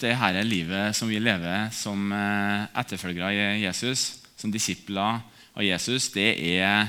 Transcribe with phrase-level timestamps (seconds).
[0.00, 4.04] det her er livet som vi lever som eh, etterfølgere av Jesus,
[4.38, 5.20] som disipler
[5.52, 6.88] av Jesus, det er,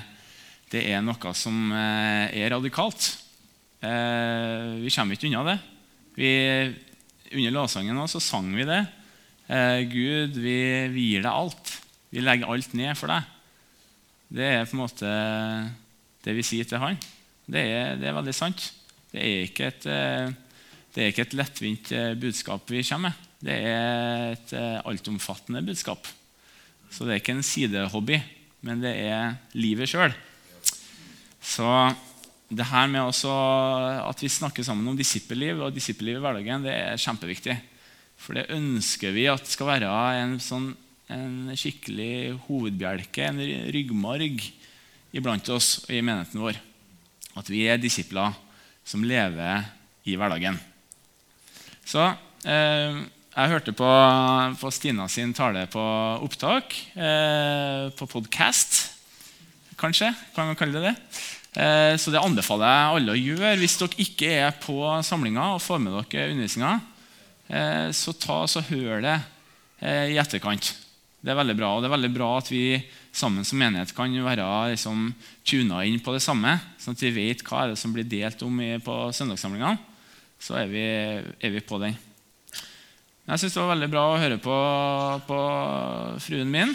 [0.71, 3.11] det er noe som eh, er radikalt.
[3.83, 5.57] Eh, vi kommer ikke unna det.
[6.15, 6.31] Vi,
[7.35, 8.81] under lovsangen så sang vi det.
[9.91, 10.57] Gud, vi,
[10.93, 11.71] vi gir deg alt.
[12.11, 13.25] Vi legger alt ned for deg.
[14.31, 15.09] Det er på en måte
[16.23, 16.95] det vi sier til han.
[17.51, 18.69] Det er, det er veldig sant.
[19.11, 19.87] Det er ikke et
[20.91, 23.27] det er ikke et lettvint eh, budskap vi kommer med.
[23.41, 26.07] Det er et eh, altomfattende budskap.
[26.91, 28.19] Så det er ikke en sidehobby,
[28.67, 30.13] men det er livet sjøl.
[31.41, 31.65] Så
[32.51, 36.99] det her med at vi snakker sammen om disippelliv og disippelliv i hverdagen, det er
[36.99, 37.55] kjempeviktig.
[38.19, 40.73] For det ønsker vi at skal være en, sånn,
[41.09, 43.39] en skikkelig hovedbjelke, en
[43.73, 44.43] ryggmarg
[45.15, 46.59] iblant oss og i menigheten vår.
[47.39, 48.35] At vi er disipler
[48.83, 49.63] som lever
[50.03, 50.59] i hverdagen.
[51.91, 52.03] Så
[52.47, 53.87] eh, jeg hørte på,
[54.61, 55.81] på, Stina sin tale på
[56.23, 58.77] opptak, eh, på podkast,
[59.79, 60.13] kanskje.
[60.35, 60.93] Kan man kalle det det?
[61.59, 63.57] Eh, så det anbefaler jeg alle å gjøre.
[63.59, 66.77] Hvis dere ikke er på samlinga og får med dere undervisninga,
[67.51, 69.17] eh, så ta så hør det
[69.83, 70.71] eh, i etterkant.
[71.19, 71.75] Det er veldig bra.
[71.75, 72.65] Og det er veldig bra at vi
[73.11, 75.09] sammen som menighet kan være liksom,
[75.43, 78.47] tuna inn på det samme, sånn at vi vet hva er det som blir delt
[78.47, 79.90] om på søndagssamlingene
[80.41, 80.85] så er vi,
[81.37, 81.97] er vi på den.
[83.29, 84.55] Jeg syns det var veldig bra å høre på,
[85.27, 85.41] på
[86.25, 86.73] fruen min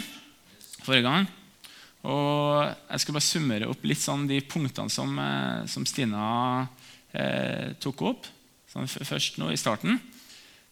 [0.85, 1.27] forrige gang.
[2.07, 6.27] Og jeg skal bare summere opp litt sånn de punktene som, eh, som Stina
[7.11, 8.29] eh, tok opp.
[8.71, 9.99] Sånn først nå i starten.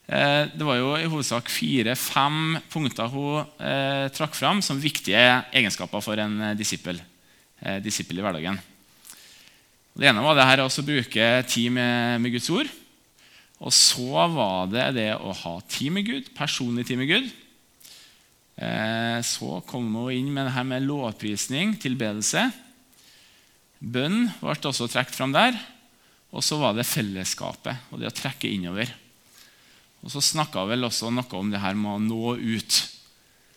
[0.05, 6.03] Eh, det var jo i hovedsak fire-fem punkter hun eh, trakk fram som viktige egenskaper
[6.05, 7.01] for en eh, disippel,
[7.59, 8.61] eh, disippel i hverdagen.
[9.95, 12.71] Det ene var det her å bruke tid med, med Guds ord.
[13.65, 17.31] Og så var det det å ha tid med Gud, personlig tid med Gud.
[18.61, 22.45] Eh, så kom vi inn med det her med lovprisning, tilbedelse.
[23.81, 25.57] Bønn ble også trukket fram der.
[26.35, 28.91] Og så var det fellesskapet og det å trekke innover.
[30.05, 32.81] Og Så snakka vel også noe om det her med å nå ut.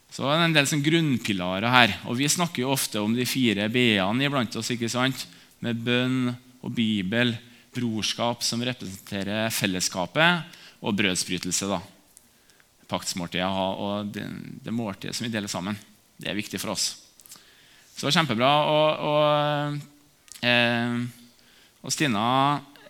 [0.08, 1.96] Så det er en del sånn grunnpilarer her.
[2.08, 5.26] Og Vi snakker jo ofte om de fire b-ene iblant oss, ikke sant?
[5.58, 6.28] med bønn
[6.62, 7.32] og Bibel
[7.78, 11.70] brorskap som representerer fellesskapet, og brødsbrytelse.
[11.70, 11.80] da.
[12.88, 14.24] Paktsmåltidet og det,
[14.64, 15.78] det måltidet som vi deler sammen.
[16.18, 16.90] Det er viktig for oss.
[17.98, 18.50] Så det var kjempebra.
[18.70, 19.80] Og, og,
[20.46, 21.00] eh,
[21.82, 22.26] og Stina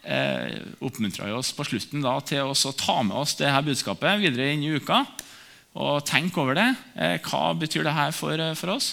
[0.05, 4.53] eh, oppmuntra oss på slutten da, til å ta med oss det her budskapet videre
[4.53, 5.03] inn i uka.
[5.79, 6.69] Og tenke over det.
[6.97, 8.93] Eh, hva betyr det her for, for oss?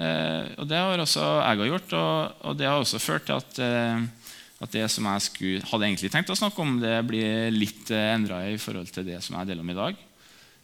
[0.00, 3.60] Eh, og Det har også jeg gjort, og, og, det har også ført til at
[3.64, 4.04] eh,
[4.60, 8.10] at det som jeg skulle, hadde egentlig tenkt å snakke om, det blir litt eh,
[8.12, 10.02] endra i forhold til det som jeg deler om i dag.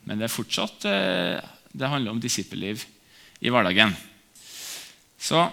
[0.06, 1.38] Men det er fortsatt eh,
[1.76, 2.84] det handler om disippelliv
[3.40, 3.94] i hverdagen.
[5.16, 5.46] Så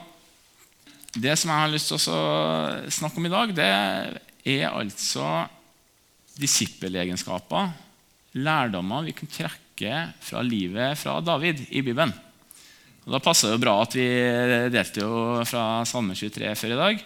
[1.14, 2.22] det som jeg har lyst til å
[2.92, 3.70] snakke om i dag, det
[4.54, 5.46] er altså
[6.40, 7.72] disippelegenskaper,
[8.44, 12.14] lærdommer vi kan trekke fra livet fra David i Bibelen.
[13.04, 14.08] Og Da passer det jo bra at vi
[14.74, 17.04] delte jo fra Salme 23 før i dag.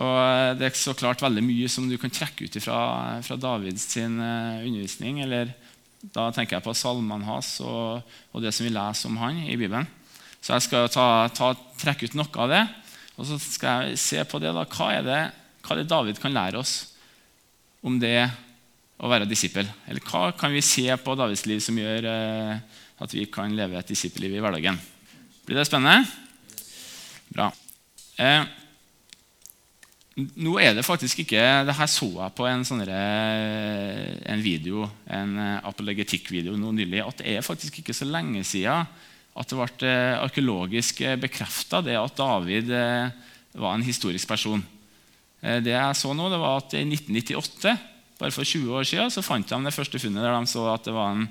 [0.00, 2.78] Og eh, Det er så klart veldig mye som du kan trekke ut fra,
[3.24, 5.20] fra Davids sin, uh, undervisning.
[5.24, 5.52] eller
[6.00, 8.00] Da tenker jeg på salmene hans og,
[8.32, 9.88] og, det som vi leser om han i Bibelen.
[10.42, 12.62] Så jeg skal ta, ta, trekke ut noe av det,
[13.14, 14.50] og så skal jeg se på det.
[14.56, 15.20] da, Hva er det,
[15.62, 16.72] hva er det David kan lære oss
[17.86, 18.16] om det
[18.98, 19.68] å være disippel?
[19.86, 23.78] Eller hva kan vi se på Davids liv som gjør eh, at vi kan leve
[23.78, 24.80] et disippelliv i hverdagen?
[25.46, 26.02] Blir det spennende?
[27.30, 27.52] Bra.
[28.18, 28.42] Eh,
[30.16, 32.98] nå er det faktisk ikke det her så jeg på en, sånne,
[34.28, 38.84] en video, en apologetikkvideo nå nylig, at det er faktisk ikke så lenge siden
[39.32, 44.60] at det ble eh, arkeologisk bekrefta at David eh, var en historisk person.
[45.40, 47.72] Eh, det jeg så nå, det var at I 1998,
[48.20, 50.84] bare for 20 år siden, så fant de det første funnet der de så at
[50.86, 51.26] det var en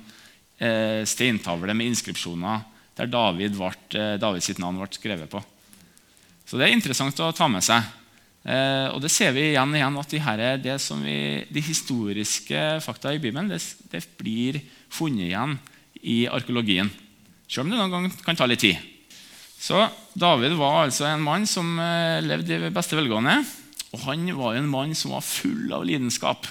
[1.08, 2.60] steintavle med inskripsjoner
[2.94, 3.70] der David ble,
[4.20, 5.40] Davids navn ble skrevet på.
[6.46, 7.82] Så det er interessant å ta med seg.
[8.42, 12.62] Eh, og Det ser vi igjen og igjen at de, her, det vi, de historiske
[12.82, 13.60] fakta i Bibelen det,
[13.92, 14.58] det, blir
[14.90, 15.58] funnet igjen
[16.02, 16.90] i arkeologien.
[17.46, 18.80] Selv om det noen ganger kan ta litt tid.
[19.62, 19.78] Så
[20.18, 23.38] David var altså en mann som eh, levde i beste velgående.
[23.92, 26.48] Og han var en mann som var full av lidenskap.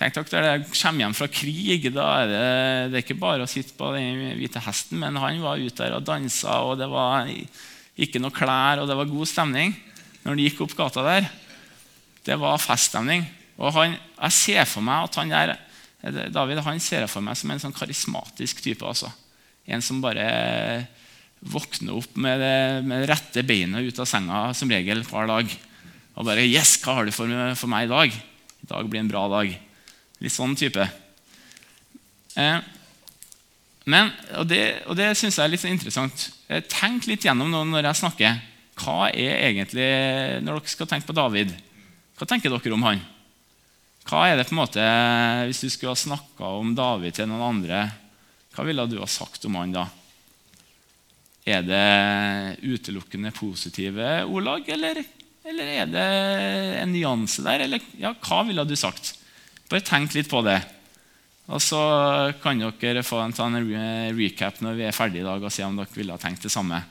[0.00, 1.90] Tenk dere, det kommer hjem fra krig.
[1.92, 2.44] da er det,
[2.88, 5.98] det er ikke bare å sitte på den hvite hesten, men han var ute der
[5.98, 7.28] og dansa, og det var
[8.00, 9.74] ikke noe klær, og det var god stemning
[10.22, 11.28] når han gikk opp gata der,
[12.26, 13.24] det var feststemning.
[13.60, 15.56] Og han, Jeg ser for meg at han der
[16.32, 18.84] David han ser jeg for meg som en sånn karismatisk type.
[18.86, 19.10] altså.
[19.68, 20.86] En som bare
[21.40, 25.52] våkner opp med det, med rette beinet ut av senga som regel hver dag.
[26.16, 29.08] Og bare 'Yes, hva har du for, for meg i dag?' 'I dag blir en
[29.08, 29.58] bra dag.'
[30.20, 30.88] Litt sånn type.
[32.36, 32.60] Eh,
[33.86, 36.30] men, og det, og det syns jeg er litt interessant.
[36.68, 38.40] Tenk litt gjennom nå når jeg snakker.
[38.80, 39.88] Hva er egentlig,
[40.44, 41.52] Når dere skal tenke på David,
[42.16, 43.00] hva tenker dere om han?
[44.08, 44.84] Hva er det på en måte,
[45.48, 47.84] Hvis du skulle ha snakka om David til noen andre,
[48.54, 49.86] hva ville du ha sagt om han da?
[51.46, 55.00] Er det utelukkende positive ordlag, eller,
[55.46, 56.08] eller er det
[56.82, 57.64] en nyanse der?
[57.64, 59.14] Eller ja, hva ville du sagt?
[59.70, 60.58] Bare tenk litt på det.
[61.50, 61.80] Og så
[62.42, 65.78] kan dere få en, en recap når vi er ferdige i dag, og se om
[65.78, 66.82] dere ville ha tenkt det samme.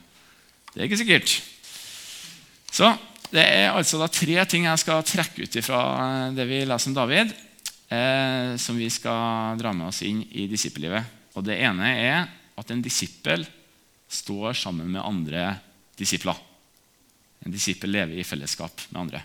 [0.74, 1.36] Det er ikke sikkert.
[2.72, 2.90] Så
[3.30, 5.82] det er altså tre ting jeg skal trekke ut fra
[6.34, 7.34] det vi leser om David,
[7.94, 11.18] eh, som vi skal dra med oss inn i disippellivet.
[11.38, 12.28] Og Det ene er
[12.58, 13.46] at en disippel
[14.10, 15.60] står sammen med andre
[16.00, 16.38] disipler.
[17.46, 19.22] En disippel lever i fellesskap med andre.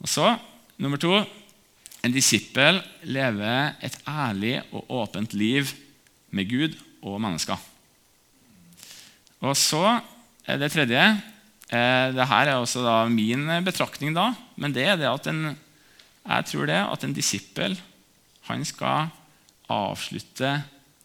[0.00, 0.32] Og så,
[0.78, 1.14] nummer to
[2.00, 2.78] En disippel
[3.12, 5.68] lever et ærlig og åpent liv
[6.32, 7.58] med Gud og mennesker.
[9.44, 10.00] Og så
[10.48, 11.20] er det tredje eh,
[11.70, 15.52] Dette er også da min betraktning, da, men det er det at en,
[16.24, 17.76] jeg tror det at en disippel
[18.48, 19.12] han skal
[19.70, 20.50] avslutte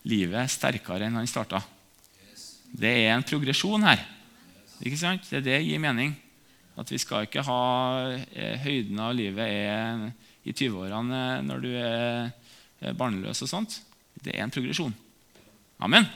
[0.10, 1.62] livet sterkere enn han starta.
[2.76, 4.02] Det er en progresjon her.
[4.82, 5.30] Ikke sant?
[5.30, 6.16] Det er det gir mening.
[6.76, 7.62] At vi skal ikke ha
[8.34, 10.02] eh, høyden av livet er
[10.46, 13.80] i 20-årene når du er barnløs og sånt.
[14.20, 14.94] Det er en progresjon.
[15.86, 16.08] Amen?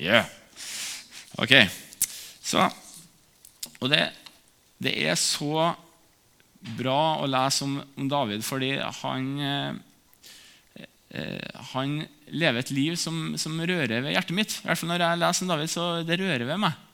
[0.00, 0.24] Yeah.
[1.36, 1.54] Ok.
[2.40, 2.64] Så,
[3.78, 4.02] og det,
[4.82, 5.70] det, er så
[6.78, 8.72] bra å lese om, om David fordi
[9.02, 14.58] han, eh, eh han lever et liv som, som, rører ved hjertet mitt.
[14.60, 16.84] I hvert fall Når jeg leser om David, så det rører ved meg.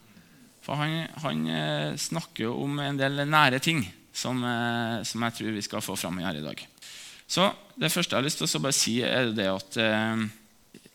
[0.64, 3.84] For han, han eh, snakker om en del nære ting
[4.14, 6.66] som, eh, som, jeg tror vi skal få fram her i dag.
[7.26, 10.24] Så Det første jeg har lyst til å bare si, er det at eh,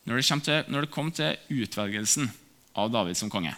[0.07, 2.29] når, det til, når, det kom til utvelgelsen
[2.79, 3.51] av David som konge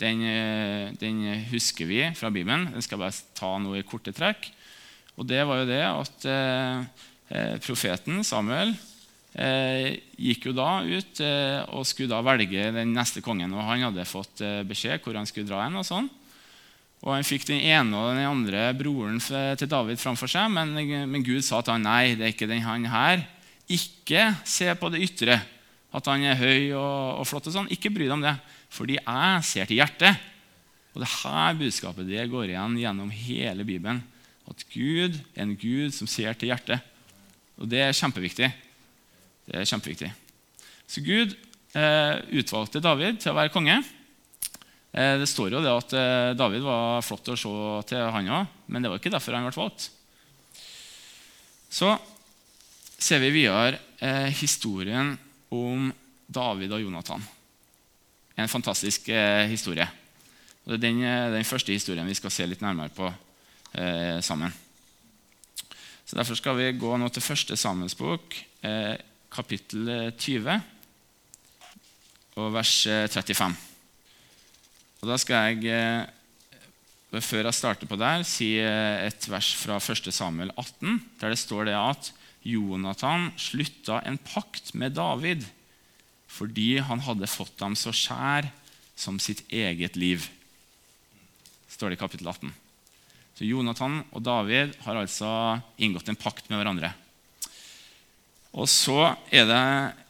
[0.00, 2.70] den, eh, den, husker vi fra Bibelen.
[2.72, 4.48] Den skal bare ta noe i korte trekk.
[5.20, 6.84] Og det var jo det at eh,
[7.30, 8.72] eh profeten Samuel
[9.34, 13.52] eh, gikk jo da ut eh, og skulle da velge den neste kongen.
[13.54, 15.78] og Han hadde fått eh, beskjed hvor han skulle dra hen.
[15.80, 16.08] Og sånn.
[17.00, 20.74] Og Han fikk den ene og den andre broren til David framfor seg, men,
[21.08, 23.22] men, Gud sa til han, nei, det er ikke den han her.
[23.72, 25.38] Ikke se på det ytre,
[25.90, 27.48] at han er høy og, og flott.
[27.50, 27.70] og sånn.
[27.74, 28.36] Ikke bry deg om det,
[28.70, 30.28] fordi jeg ser til hjertet.
[30.94, 34.02] Og det her budskapet det går igjen gjennom hele Bibelen.
[34.50, 36.82] At Gud er en Gud som ser til hjertet.
[37.60, 38.50] Og Det er kjempeviktig.
[39.46, 40.10] Det er kjempeviktig.
[40.90, 41.34] Så Gud
[41.78, 43.78] eh, utvalgte David til å være konge.
[44.90, 47.52] Eh, det står jo det at eh, David var flott å se
[47.90, 49.90] til, han òg, men det var ikke derfor han ble valgt.
[51.70, 51.92] Så
[52.98, 55.14] ser vi videre eh, historien
[55.50, 55.90] om
[56.26, 57.22] David og Jonathan.
[58.38, 59.86] En fantastisk eh, historie.
[60.64, 63.12] Og det er den, eh, den, første historien vi skal se litt nærmere på
[64.26, 64.50] sammen.
[66.02, 68.34] Så Derfor skal vi gå nå til første Samuels bok,
[69.30, 70.56] kapittel 20
[72.34, 72.72] og vers
[73.14, 73.54] 35.
[75.00, 75.64] Og Da skal jeg,
[77.12, 80.12] eh, før jeg starter på der, si eh, et vers fra 1.
[80.12, 82.12] Samuel 18, der det står det at
[82.46, 85.44] Jonathan slutta en pakt med David
[86.30, 88.48] fordi han hadde fått ham så skjær
[88.94, 90.28] som sitt eget liv.
[91.70, 92.52] står det i kapittel 18.
[93.34, 95.30] Så Jonathan og David har altså
[95.80, 96.92] inngått en pakt med hverandre.
[98.50, 99.62] Og så er det,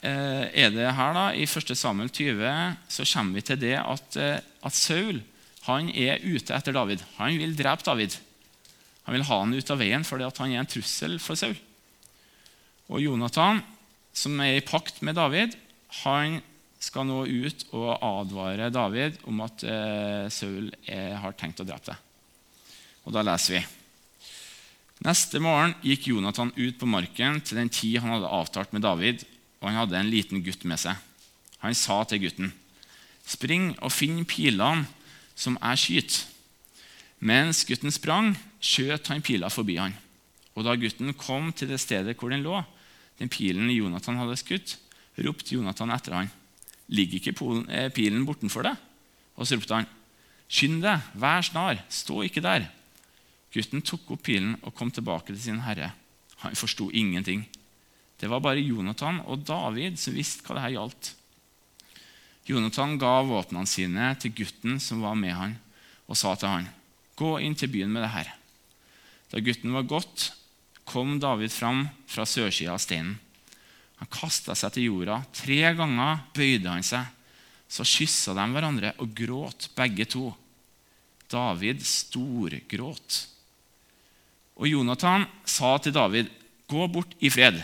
[0.02, 1.76] eh, er det her da, I 1.
[1.76, 5.22] Samuel 20 så kommer vi til det at, eh, at, Saul
[5.66, 7.04] han er ute etter David.
[7.18, 8.16] Han vil drepe David.
[9.04, 11.54] Han vil ha han ut av veien fordi han er en trussel for Saul.
[12.90, 13.60] Og Jonathan,
[14.12, 15.54] som er i pakt med David,
[16.02, 16.40] han
[16.80, 21.92] skal nå ut og advare David om at eh, Saul er, har tenkt å drepe
[21.92, 22.08] deg.
[23.06, 23.66] Og da leser vi
[25.00, 29.22] Neste morgen gikk Jonathan ut på marken til den tid han hadde avtalt med David,
[29.60, 30.98] og han hadde en liten gutt med seg.
[31.64, 32.52] Han sa til gutten,
[33.24, 34.88] 'Spring og finn pilene
[35.34, 36.26] som jeg skyter.'
[37.20, 39.92] Mens gutten sprang, skjøt han pila forbi han.
[40.56, 42.62] Og da gutten kom til det stedet hvor den lå,
[43.20, 44.78] den pilen Jonathan hadde skutt,
[45.20, 46.30] ropte Jonathan etter han.
[46.90, 47.36] 'Ligger ikke
[47.68, 48.80] eh, pilen bortenfor deg?'
[49.36, 49.88] Og så ropte han,
[50.48, 52.70] 'Skynd deg, vær snar, stå ikke der.'
[53.50, 55.92] Gutten tok opp pilen og kom tilbake til sin herre.
[56.46, 57.48] Han forsto ingenting.
[58.20, 61.14] Det var bare Jonathan og David som visste hva dette gjaldt.
[62.46, 65.56] Jonathan ga våpnene sine til gutten som var med han,
[66.06, 66.68] og sa til han,
[67.16, 68.36] 'Gå inn til byen med det her.'
[69.30, 70.32] Da gutten var gått,
[70.90, 73.16] kom David fram fra sørsida av steinen.
[74.00, 75.20] Han kasta seg til jorda.
[75.36, 77.04] Tre ganger bøyde han seg.
[77.70, 80.30] Så kyssa de hverandre og gråt, begge to.
[81.30, 83.18] David storgråt.
[84.58, 86.26] Og Jonathan sa til David,
[86.66, 87.62] 'Gå bort i fred.'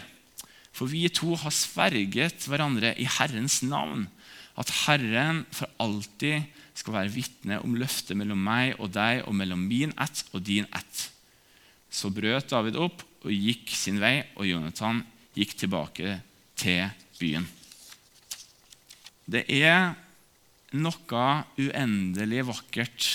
[0.73, 4.09] For vi to har sverget hverandre i Herrens navn,
[4.59, 9.63] at Herren for alltid skal være vitne om løftet mellom meg og deg og mellom
[9.69, 11.16] min ett og din ett.
[11.97, 15.01] Så brøt David opp og gikk sin vei, og Jonathan
[15.37, 16.19] gikk tilbake
[16.59, 16.85] til
[17.17, 17.47] byen.
[19.27, 19.95] Det er
[20.77, 21.25] noe
[21.57, 23.09] uendelig vakkert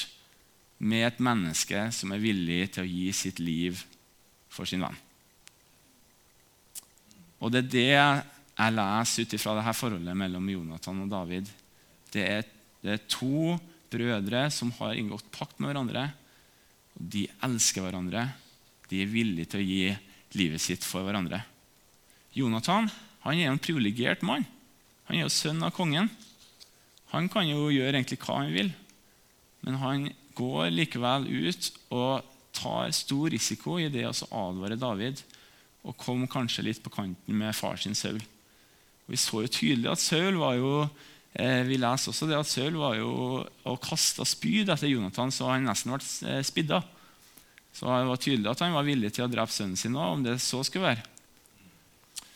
[0.82, 3.80] med et menneske som er villig til å gi sitt liv
[4.52, 4.98] for sin venn.
[7.42, 11.50] Og det er det jeg leser ut ifra dette forholdet mellom Jonathan og David.
[12.14, 12.50] Det er,
[12.84, 13.56] det er to
[13.92, 16.10] brødre som har inngått pakt med hverandre.
[16.98, 18.28] og De elsker hverandre.
[18.92, 19.86] De er villige til å gi
[20.38, 21.42] livet sitt for hverandre.
[22.36, 22.90] Jonathan
[23.22, 24.46] han er en privilegert mann.
[25.08, 26.10] Han er jo sønn av kongen.
[27.12, 28.72] Han kan jo gjøre egentlig hva han vil,
[29.66, 30.08] men han
[30.38, 34.14] går likevel ut og tar stor risiko i det å
[34.48, 35.20] advare David
[35.88, 38.22] og kom kanskje litt på kanten med far sin Saul.
[39.10, 40.72] Vi så jo tydelig at Saul var jo
[41.34, 45.52] eh, vi leser også det at Saul var jo og kasta spyd etter Jonathan, så
[45.52, 46.80] han nesten ble eh, spidda.
[47.74, 50.24] Så det var tydelig at han var villig til å drepe sønnen sin òg, om
[50.26, 51.06] det så skulle være.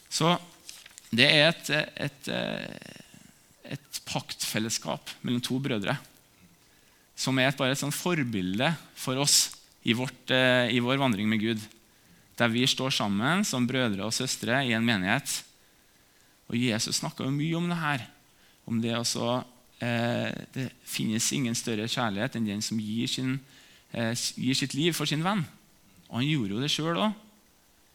[0.10, 0.32] Så
[1.16, 5.96] det er et, et, et, eh, paktfellesskap mellom to brødre
[7.16, 8.68] som er bare et sånn forbilde
[9.00, 9.56] for oss
[9.88, 11.64] i, vårt, eh, i vår vandring med Gud
[12.36, 15.38] der vi står sammen som brødre og søstre i en menighet.
[16.52, 18.04] Og Jesus snakka mye om det her.
[18.68, 19.30] Om det også
[19.80, 23.38] eh, Det finnes ingen større kjærlighet enn den som gir, sin,
[23.96, 25.46] gir sitt liv for sin venn.
[26.10, 27.16] Og han gjorde jo det sjøl òg.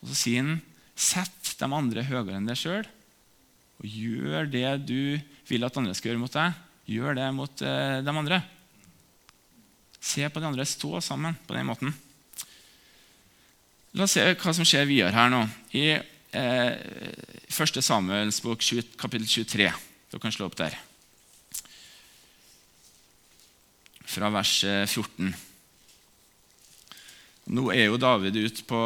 [0.00, 0.61] Og så sier han
[0.97, 2.88] sett de andre høyere enn deg sjøl.
[3.80, 6.57] Og gjør det du vil at andre skal gjøre mot deg.
[6.90, 8.40] Gjør det mot eh, de andre.
[10.00, 10.66] Se på de andre.
[10.69, 11.95] Stå sammen på den måten.
[13.97, 15.42] La oss se hva som skjer videre her nå.
[15.76, 16.73] I eh,
[17.50, 17.80] 1.
[17.83, 18.64] Samuels bok,
[19.00, 19.71] kapittel 23.
[20.11, 20.76] Du kan slå opp der.
[24.11, 24.57] Fra vers
[24.90, 25.30] 14.
[27.50, 28.80] Nå er jo David ute på,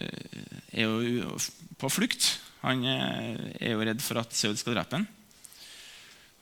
[0.00, 2.28] eh, på flukt.
[2.62, 5.04] Han eh, er jo redd for at Saul skal drepe ham.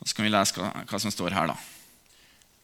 [0.07, 1.51] Så kan vi lese hva, hva som står her.
[1.51, 1.57] da.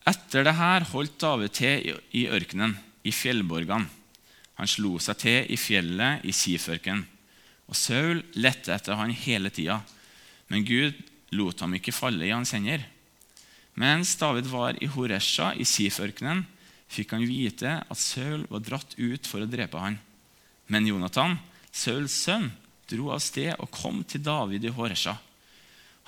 [0.06, 3.90] Etter det her holdt David til i ørkenen, i fjellborgene.
[4.54, 7.02] Han slo seg til i fjellet i Siførken.
[7.66, 9.80] Og Saul lette etter han hele tida,
[10.46, 10.94] men Gud
[11.34, 12.84] lot ham ikke falle i hans hender.
[13.74, 16.44] Mens David var i Horesha i Siførkenen,
[16.94, 19.98] fikk han vite at Saul var dratt ut for å drepe han.
[20.70, 21.36] Men Jonathan,
[21.74, 22.52] Sauls sønn,
[22.90, 25.16] dro av sted og kom til David i Horesha.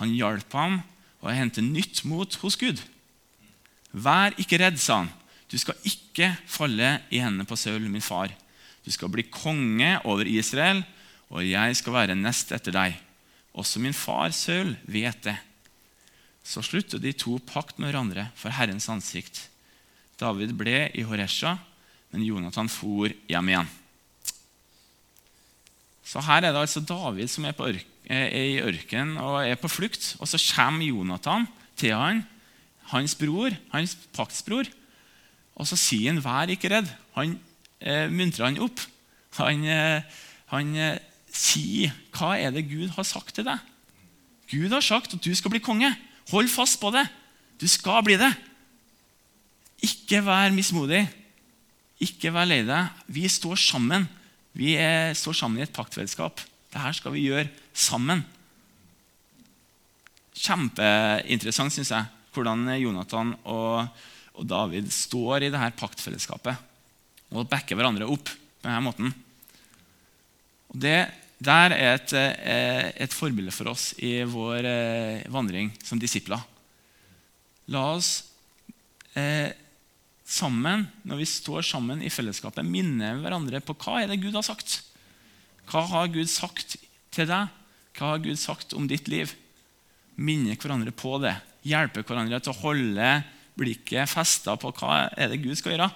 [0.00, 0.81] Han hjalp ham
[1.25, 2.81] å hente nytt mot hos Gud.
[3.97, 5.12] Vær ikke redd, sa han.
[5.49, 8.33] Du skal ikke falle i hendene på Saul, min far.
[8.85, 10.83] Du skal bli konge over Israel,
[11.33, 12.97] og jeg skal være nest etter deg.
[13.57, 15.37] Også min far Saul vet det.
[16.47, 19.47] Så sluttet de to pakt med hverandre for Herrens ansikt.
[20.21, 21.57] David ble i Horesha,
[22.13, 23.69] men Jonathan for hjem igjen.
[26.07, 29.71] Så Her er det altså David som er, ørk er i ørkenen og er på
[29.71, 30.15] flukt.
[30.23, 31.47] Og så kommer Jonathan
[31.79, 32.23] til han,
[32.93, 34.69] hans bror, hans paktsbror,
[35.57, 36.93] og så sier han 'vær ikke redd'.
[37.17, 37.39] Han
[37.81, 38.81] eh, muntrer han opp.
[39.41, 40.03] Han, eh,
[40.53, 40.99] han eh,
[41.33, 43.59] sier 'hva er det Gud har sagt til deg'?
[44.51, 45.97] Gud har sagt at du skal bli konge.
[46.31, 47.09] Hold fast på det.
[47.61, 48.35] Du skal bli det.
[49.85, 51.02] Ikke vær mismodig.
[52.02, 53.04] Ikke vær lei deg.
[53.12, 54.06] Vi står sammen.
[54.56, 56.40] Vi er, står sammen i et paktfellesskap.
[56.73, 58.25] Dette skal vi gjøre sammen.
[60.37, 63.88] Kjempeinteressant, syns jeg, hvordan Jonathan og
[64.37, 66.64] og David står i dette paktfellesskapet
[67.37, 69.12] og backer hverandre opp på denne måten.
[70.73, 70.99] Og det
[71.37, 76.40] der er et, eh, et forbilde for oss i vår eh, vandring som disipler.
[77.68, 78.25] La oss
[79.12, 79.52] eh,
[80.26, 84.45] sammen, når vi står sammen i fellesskapet, minne hverandre på hva er det Gud har
[84.47, 84.80] sagt.
[85.71, 86.76] Hva har Gud sagt
[87.14, 87.52] til deg?
[87.97, 89.33] Hva har Gud sagt om ditt liv?
[90.18, 91.37] Minne hverandre på det.
[91.66, 93.12] Hjelpe hverandre til å holde
[93.56, 95.88] blikket festa på hva er det Gud skal gjøre.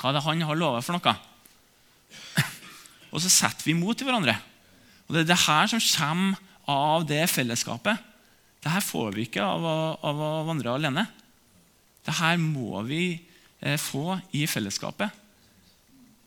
[0.00, 1.14] Hva er det han har lovet for noe?
[3.14, 4.34] Og så setter vi mot til hverandre.
[5.06, 8.00] Og Det er det her som kommer av det fellesskapet.
[8.64, 11.04] Det her får vi ikke av å, av å vandre alene.
[12.04, 13.20] Det her må vi
[13.80, 15.08] få i fellesskapet.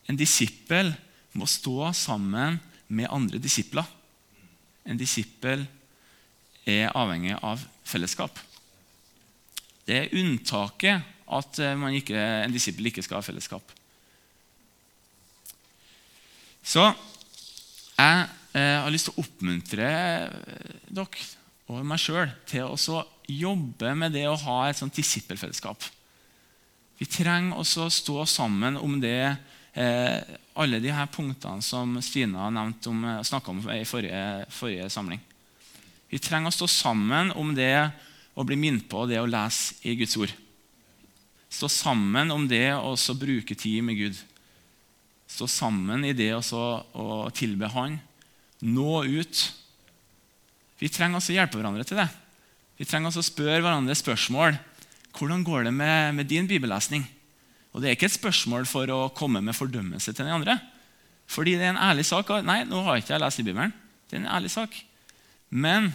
[0.07, 0.89] En disippel
[1.37, 3.85] må stå sammen med andre disipler.
[4.87, 5.65] En disippel
[6.67, 8.39] er avhengig av fellesskap.
[9.87, 13.73] Det er unntaket at eh, ikke, en disippel ikke skal ha fellesskap.
[16.67, 16.83] Så
[17.97, 21.27] jeg eh, har lyst til å oppmuntre eh, dere
[21.67, 25.83] og meg sjøl til å jobbe med det å ha et sånt disippelfellesskap.
[26.97, 29.35] Vi trenger også å stå sammen om det,
[29.73, 30.17] eh,
[30.57, 35.21] alle de her punktene som Stina eh, snakka om i forrige, forrige, samling.
[36.09, 37.91] Vi trenger å stå sammen om det
[38.33, 40.33] å bli minnet på det å lese i Guds ord.
[41.49, 44.17] Stå sammen om det å bruke tid med Gud.
[45.27, 47.99] Stå sammen i det å tilbe Han.
[48.61, 49.53] Nå ut
[50.77, 52.07] vi trenger også å hjelpe hverandre til det.
[52.77, 54.57] Vi trenger også å spørre hverandre spørsmål.
[55.17, 57.05] Hvordan går det med, med, din bibellesning?
[57.73, 60.59] Og Det er ikke et spørsmål for å komme med fordømmelse til den andre.
[61.27, 62.29] Fordi det er en ærlig sak.
[62.45, 63.73] Nei, nå har ikke jeg lest i Bibelen.
[64.07, 64.77] Det er en ærlig sak.
[65.49, 65.91] Men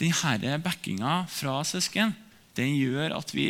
[0.00, 2.14] denne backinga fra søsken
[2.56, 3.48] den gjør at vi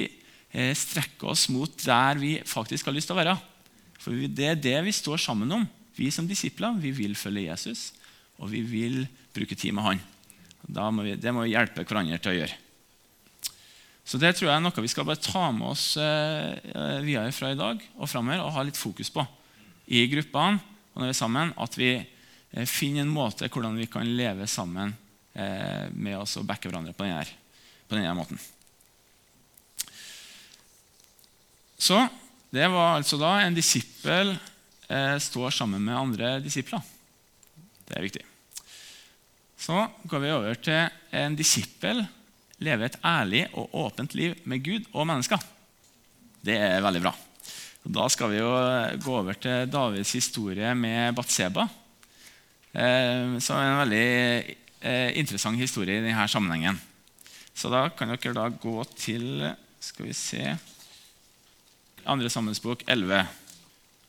[0.53, 3.37] eh, strekker oss mot der vi faktisk har lyst til å være.
[4.01, 5.65] For Det er det vi står sammen om.
[5.97, 7.93] Vi som disipler vi vil følge Jesus,
[8.43, 9.05] og vi vil
[9.35, 10.05] bruke tid med han.
[10.67, 12.64] Må vi, det må vi hjelpe hverandre til å gjøre.
[14.05, 17.55] Så Det tror jeg er noe vi skal bare ta med oss eh, videre fra
[17.55, 19.25] i dag og framover og ha litt fokus på
[19.89, 20.61] i gruppene
[20.95, 21.55] og når vi er sammen.
[21.57, 24.93] At vi eh, finner en måte hvordan vi kan leve sammen
[25.33, 27.25] eh, med oss og backe hverandre på denne,
[27.89, 28.41] på denne måten.
[31.81, 31.99] Så
[32.55, 36.85] det var altså da en disippel eh, står sammen med andre disipler.
[37.85, 38.23] Det er viktig.
[39.65, 40.87] Så går vi over til
[41.19, 42.05] en disippel
[42.63, 45.41] lever et ærlig og åpent liv med Gud og mennesker.
[46.45, 47.15] Det er veldig bra.
[47.85, 48.51] Da skal vi jo
[49.05, 51.67] gå over til Davids historie med Batseba.
[52.75, 54.09] Eh, som er en veldig
[54.83, 56.81] eh, interessant historie i denne sammenhengen.
[57.55, 59.45] Så da kan dere da gå til
[59.85, 60.55] skal vi se,
[62.09, 63.21] andre sammensbok 11.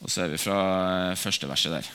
[0.01, 0.59] Og så er vi fra
[1.19, 1.91] første verset der.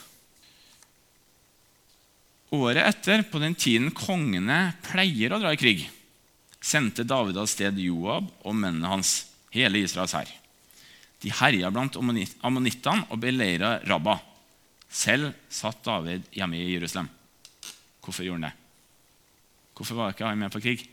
[2.51, 5.85] Året etter, på den tiden kongene pleier å dra i krig,
[6.61, 10.29] sendte David av sted Joab og mennene hans, hele Israels hær.
[11.21, 14.17] De herja blant ammonittene og beleira Rabba.
[14.91, 17.09] Selv satt David hjemme i Jerusalem.
[18.01, 18.57] Hvorfor gjorde han det?
[19.77, 20.83] Hvorfor var ikke han med på krig?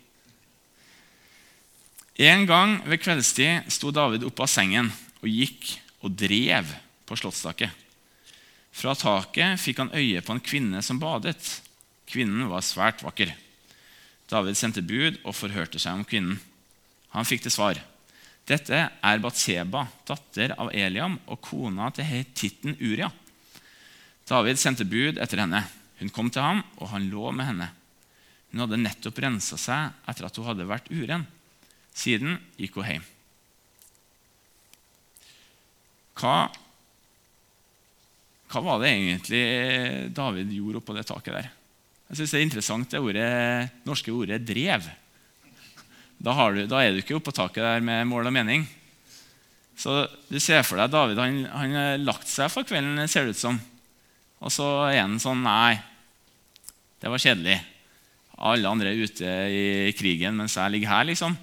[2.19, 6.71] En gang ved kveldstid sto David oppe av sengen og gikk og drev
[7.09, 7.71] på slottstaket.
[8.75, 11.41] Fra taket fikk han øye på en kvinne som badet.
[12.09, 13.33] Kvinnen var svært vakker.
[14.29, 16.37] David sendte bud og forhørte seg om kvinnen.
[17.15, 17.81] Han fikk til svar.
[18.49, 23.11] Dette er Batseba, datter av Eliam og kona til hetitten Uria.
[24.29, 25.63] David sendte bud etter henne.
[25.99, 27.71] Hun kom til ham, og han lå med henne.
[28.53, 31.27] Hun hadde nettopp rensa seg etter at hun hadde vært uren.
[31.97, 33.05] Siden gikk hun hjem.
[36.19, 36.39] Hva
[38.49, 39.43] hva var det egentlig
[40.17, 41.49] David gjorde oppå det taket der?
[42.09, 44.89] Jeg synes Det er interessant det ordet, norske ordet 'drev'.
[46.19, 48.67] Da, du, da, er du ikke oppå taket der med mål og mening.
[49.77, 53.37] Så Du ser for deg David han, han har lagt seg for kvelden, ser det
[53.37, 53.61] ut som.
[54.41, 55.79] Og så er han sånn Nei,
[56.99, 57.59] det var kjedelig.
[58.39, 61.37] Alle andre er ute i krigen, mens jeg ligger her, liksom.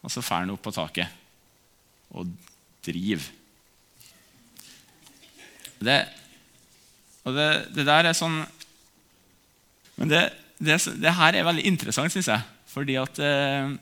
[0.00, 1.08] Og så drar han opp på taket
[2.16, 2.30] og
[2.84, 3.26] driver.
[5.80, 5.98] Det,
[7.24, 8.42] og det, det, der er sånn
[10.00, 10.24] Men det,
[10.56, 12.40] det, det her er veldig interessant, syns jeg.
[12.70, 13.72] Fordi at eh,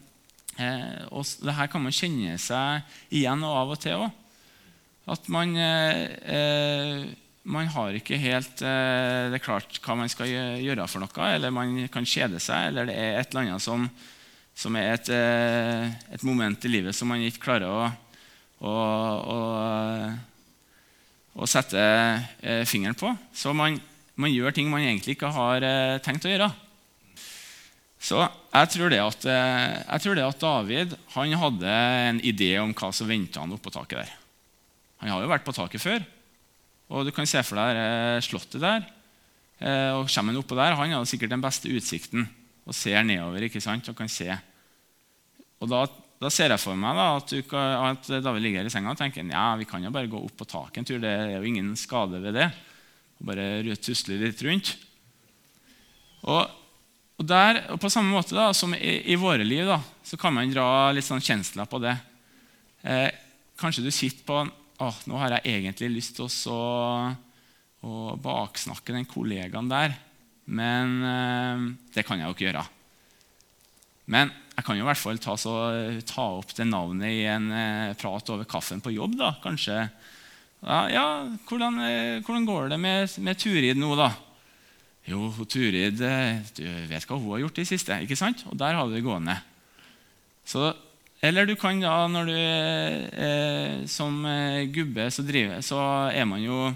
[0.58, 2.82] eh det her kan man kjenne seg
[3.14, 4.10] igjen og av og til òg.
[5.08, 6.04] At man, eh,
[6.34, 7.04] eh,
[7.48, 11.28] man har ikke helt eh, det er klart hva man skal gjøre for noe.
[11.30, 13.86] Eller man kan kjede seg, eller det er et eller annet som,
[14.58, 17.86] som er et, eh, et, moment i livet som man ikke klarer å,
[18.66, 18.74] å,
[19.36, 19.38] å
[21.38, 21.78] å sette
[22.66, 23.12] fingeren på.
[23.30, 23.76] Så man,
[24.18, 26.48] man, gjør ting man egentlig ikke har eh, tenkt å gjøre.
[27.98, 31.74] Så jeg tror det at, eh, jeg tror det at David han hadde
[32.10, 34.14] en idé om hva som venta han oppå taket der.
[35.02, 36.02] Han har jo vært på taket før,
[36.90, 38.86] og du kan se for deg eh, slottet der.
[39.58, 42.28] Og kommer han oppå der, Han har sikkert den beste utsikten
[42.62, 44.30] og ser nedover ikke sant, og kan se.
[45.58, 45.80] Og da
[46.18, 49.26] da ser jeg for meg da, at, du, at, David ligger i senga og tenker
[49.30, 50.98] ja, vi kan jo bare gå opp på taket en tur.
[51.02, 52.48] Det er jo ingen skade ved det.
[53.18, 54.74] Og bare tusler litt rundt.
[56.28, 56.44] Og,
[57.18, 60.34] og, der, og på samme måte da, som i, i, våre liv da, så kan
[60.34, 61.94] man dra litt sånn kjensler på det.
[62.82, 63.08] Eh,
[63.58, 66.58] kanskje du sitter på oh, nå har jeg egentlig lyst til å,
[67.82, 69.96] å baksnakke den kollegaen der,
[70.48, 72.66] men eh, det kan jeg jo ikke gjøre.
[74.08, 75.54] Men jeg kan jo i hvert fall ta, så,
[76.08, 79.18] ta opp det navnet i en eh, prat over kaffen på jobb.
[79.20, 79.84] da, kanskje.
[80.58, 81.04] Ja, ja
[81.46, 84.10] hvordan, eh, hvordan, går det med, med, Turid nå, da?
[85.06, 88.00] Jo, Turid eh, du vet hva hun har gjort i det siste.
[88.02, 88.42] ikke sant?
[88.50, 89.38] Og der har du det gående.
[90.48, 90.72] Så,
[91.22, 95.78] eller du kan da, når du eh, som eh, gubbe så, driver, så
[96.10, 96.72] er man jo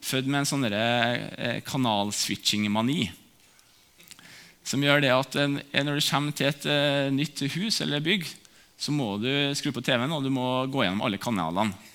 [0.00, 3.10] født med en sånn eh, kanalswitching-mani.
[4.64, 8.24] Som gjør det at når du kommer til et eh, nytt hus eller bygg,
[8.80, 11.89] så må du skru på TV-en og du må gå gjennom alle kanalene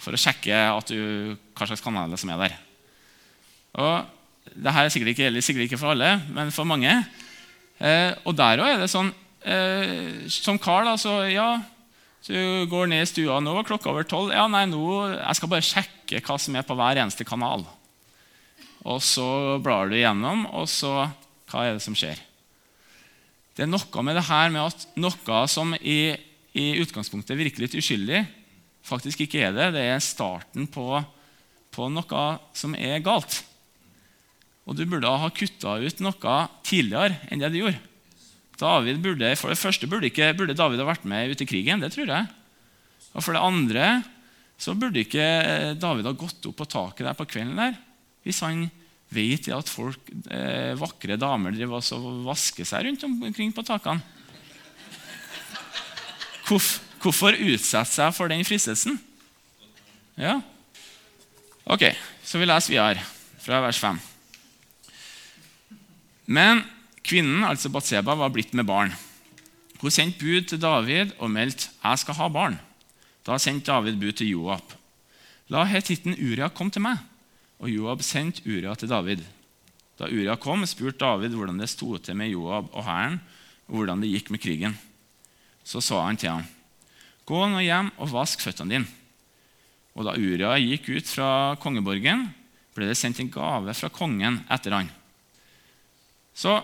[0.00, 0.56] for å sjekke
[0.88, 2.56] du, hva slags kanaler som er der.
[3.80, 4.16] Og
[4.50, 6.90] Dette er sikkert ikke, sikkert ikke for alle, men for mange.
[7.80, 9.08] Eh, og der òg er det sånn
[9.48, 11.62] eh, Som kar, da, så ja
[12.26, 14.34] Du går ned i stua nå, klokka over tolv.
[14.34, 14.82] Ja, nei, nå,
[15.14, 17.64] jeg skal bare sjekke hva som er på hver eneste kanal.
[18.84, 21.06] Og så blar du igjennom, og så
[21.50, 22.20] hva er det som skjer?
[23.56, 26.12] Det er noe med det her med at noe som i,
[26.56, 28.22] i utgangspunktet virker litt uskyldig,
[28.86, 29.70] faktisk ikke er det.
[29.76, 31.00] Det er starten på,
[31.74, 32.24] på noe
[32.56, 33.42] som er galt.
[34.68, 36.34] Og du burde ha kutta ut noe
[36.66, 37.80] tidligere enn det du gjorde.
[38.60, 41.80] David burde, for det første burde, ikke, burde David ha vært med ut i krigen.
[41.80, 42.26] Det tror jeg.
[43.16, 43.86] Og for det andre
[44.60, 45.24] så burde ikke
[45.80, 47.78] David ha gått opp på taket der på kvelden der,
[48.26, 48.66] hvis han
[49.10, 49.98] Vet at folk,
[50.30, 53.98] eh, vakre damer driver og vasker seg rundt omkring på takene?
[56.46, 58.98] Hvorfor, hvorfor utsette seg for den fristelsen?
[60.20, 60.40] Ja.
[61.64, 61.86] Ok,
[62.24, 63.04] så vi leser videre
[63.40, 64.00] fra vers 5.
[66.30, 66.64] Men
[67.06, 68.92] kvinnen, altså Batseba, var blitt med barn.
[69.80, 72.60] Hun sendte bud til David og meldte 'Jeg skal ha barn'.
[73.26, 74.72] Da sendte David bud til Joab.
[75.50, 76.98] 'La hetitten Uria komme til meg.'
[77.60, 79.24] og Joab sendte Uria til David.
[79.98, 83.20] Da Uria kom, spurte David hvordan det sto til med Joab og hæren,
[83.68, 84.78] og hvordan det gikk med krigen.
[85.64, 86.46] Så sa han til ham,
[87.30, 88.96] 'Gå nå hjem og vask føttene dine.'
[89.94, 92.26] Og da Uria gikk ut fra kongeborgen,
[92.74, 94.90] ble det sendt en gave fra kongen etter han.
[96.34, 96.56] Så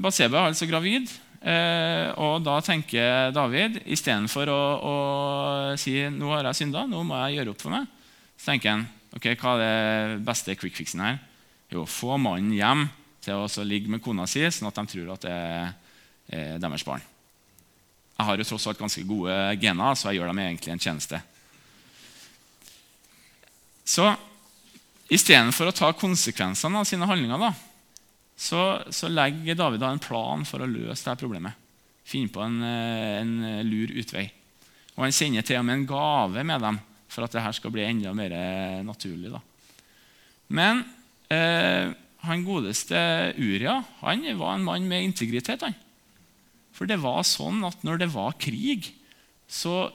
[0.00, 1.10] Batseba er altså gravid,
[1.42, 4.94] eh, og da tenker David istedenfor å, å
[5.78, 7.86] si 'nå har jeg synda, nå må jeg gjøre opp for meg',
[8.38, 11.16] så tenker han Ok, Hva er det beste quick fixen her?
[11.68, 12.84] Jo, få mannen hjem
[13.20, 15.34] til å ligge med kona si, sånn at de tror at det
[16.30, 17.02] er deres barn.
[18.20, 21.20] Jeg har jo tross alt ganske gode gener, så jeg gjør dem egentlig en tjeneste.
[23.88, 24.10] Så
[25.08, 27.54] istedenfor å ta konsekvensene av sine handlinger, da,
[28.36, 28.60] så,
[28.92, 31.56] så legger David en plan for å løse dette problemet.
[32.04, 34.26] Finne på en, en lur utvei.
[34.98, 36.78] Og Han sender til og med en gave med dem
[37.10, 39.32] for at dette skal bli enda mer eh, naturlig.
[39.32, 39.40] Da.
[40.52, 40.84] Men
[41.32, 41.88] eh,
[42.26, 43.00] han godeste
[43.40, 45.64] Uria han var en mann med integritet.
[45.64, 45.76] Han.
[46.76, 48.92] For det var sånn at når det var krig,
[49.50, 49.90] så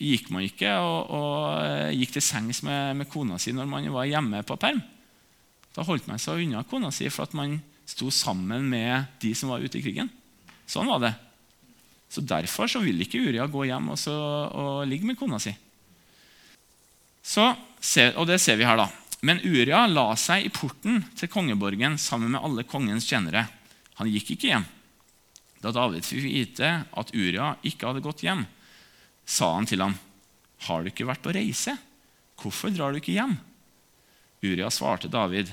[0.00, 3.86] gikk man ikke og, og eh, gikk til sengs med, med, kona si når man
[3.94, 4.80] var hjemme på perm.
[5.74, 9.52] Da holdt man seg unna kona si for at man sto sammen med de som
[9.52, 10.10] var ute i krigen.
[10.66, 11.14] Sånn var det.
[12.08, 15.52] Så Derfor så vil ikke Uria gå hjem og, så, og ligge med kona si.
[17.24, 17.48] Så,
[18.14, 18.88] og det ser vi her da.
[19.24, 23.46] Men Uria la seg i porten til kongeborgen sammen med alle kongens tjenere.
[23.98, 24.66] Han gikk ikke hjem.
[25.64, 28.44] Da David fikk vite at Uria ikke hadde gått hjem,
[29.24, 29.96] sa han til ham,
[30.60, 31.76] 'Har du ikke vært på reise?
[32.36, 33.40] Hvorfor drar du ikke hjem?'
[34.44, 35.48] Uria svarte David,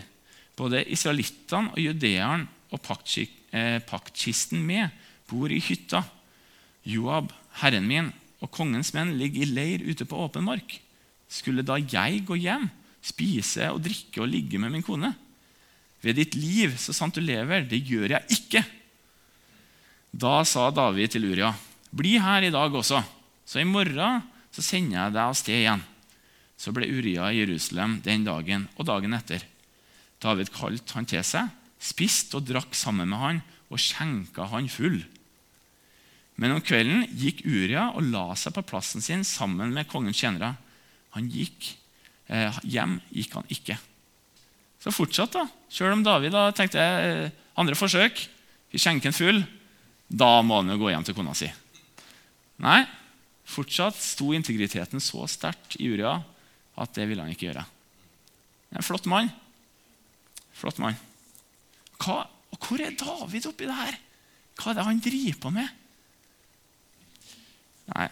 [0.58, 2.80] 'Både israelittene og judeeren og
[3.54, 4.92] eh, paktkisten med
[5.30, 6.04] bor i hytta.'
[6.84, 7.32] 'Joab,
[7.64, 10.82] herren min, og kongens menn ligger i leir ute på åpen mark.'
[11.32, 12.68] skulle da jeg gå hjem,
[13.02, 15.14] spise og drikke og ligge med min kone?
[16.04, 18.66] Ved ditt liv, så sant du lever, det gjør jeg ikke.
[20.22, 21.50] Da sa David til Uria,
[21.90, 23.00] bli her i dag også,
[23.46, 24.20] så i morgen
[24.54, 25.86] så sender jeg deg av sted igjen.
[26.62, 29.42] Så ble Uria i Jerusalem den dagen og dagen etter.
[30.22, 31.48] David kalte han til seg,
[31.82, 33.40] spiste og drakk sammen med han
[33.72, 35.00] og skjenka han full.
[36.38, 40.54] Men om kvelden gikk Uria og la seg på plassen sin sammen med kongens tjenere.
[41.18, 41.72] Han gikk
[42.30, 43.80] eh, hjem gikk han ikke.
[44.82, 45.48] Så fortsatt, da.
[45.70, 48.22] Selv om David da tenkte eh, andre forsøk,
[48.72, 49.42] vi skjenker en full,
[50.12, 51.48] da må han jo gå hjem til kona si.
[52.62, 52.82] Nei,
[53.48, 56.18] fortsatt sto integriteten så sterkt i Uria
[56.82, 57.64] at det ville han ikke gjøre.
[58.76, 59.32] En flott mann.
[60.56, 60.98] Flott mann.
[62.02, 62.24] Hva,
[62.58, 64.00] hvor er David oppi det her?
[64.60, 65.78] Hva er det han driver på med?
[67.92, 68.08] Nei.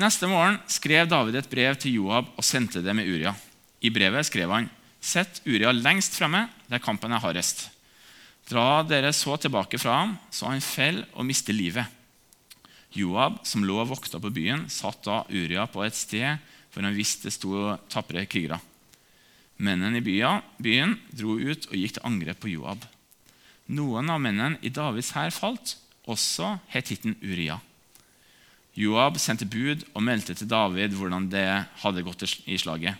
[0.00, 3.34] Neste morgen skrev David et brev til Joab og sendte det med Uria.
[3.84, 4.70] I brevet skrev han
[5.02, 7.66] Sett Uria lengst fremme, der kampen er hardest.
[8.50, 11.86] Dra dere så tilbake fra ham, så han faller og mister livet.
[12.92, 16.36] Joab, som lå og vokta på byen, satt da Uria på et sted
[16.72, 18.58] hvor han visste det sto tapre krigere.
[19.62, 22.84] Mennene i byen dro ut og gikk til angrep på Joab.
[23.72, 25.76] Noen av mennene i Davids hær falt,
[26.08, 27.60] også hetitten Uria.
[28.74, 31.46] Joab sendte bud og meldte til David hvordan det
[31.84, 32.96] hadde gått i slaget.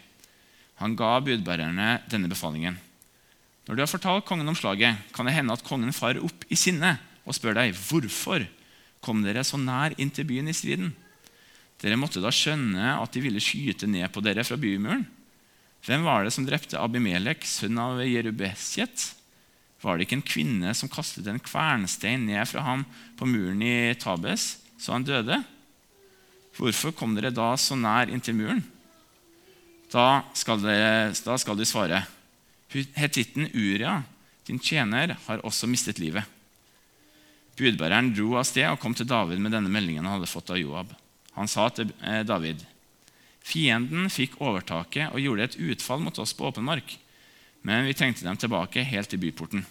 [0.81, 2.77] Han ga budbærerne denne befalingen.
[3.66, 6.59] Når du har fortalt kongen om slaget, kan det hende at kongen farer opp i
[6.59, 8.44] sinne og spør deg hvorfor
[9.03, 10.90] kom dere så nær inn til byen i striden.
[11.83, 15.05] Dere måtte da skjønne at de ville skyte ned på dere fra bymuren.
[15.83, 19.09] Hvem var det som drepte Abimelek, sønn av Jerubesjet?
[19.83, 22.85] Var det ikke en kvinne som kastet en kvernstein ned fra ham
[23.18, 25.40] på muren i Tabes, så han døde?
[26.55, 28.62] Hvorfor kom dere da så nær inntil muren?
[29.90, 32.05] Da skal, dere, da skal de svare.
[32.73, 34.03] Hetitten Uria,
[34.47, 36.25] din tjener, har også mistet livet.
[37.59, 40.61] Budbæreren dro av sted og kom til David med denne meldingen han hadde fått av
[40.61, 40.95] Joab.
[41.37, 42.65] Han sa til eh, David.:
[43.45, 46.97] Fienden fikk overtaket og gjorde et utfall mot oss på åpen mark,
[47.63, 49.67] men vi trengte dem tilbake helt til byporten.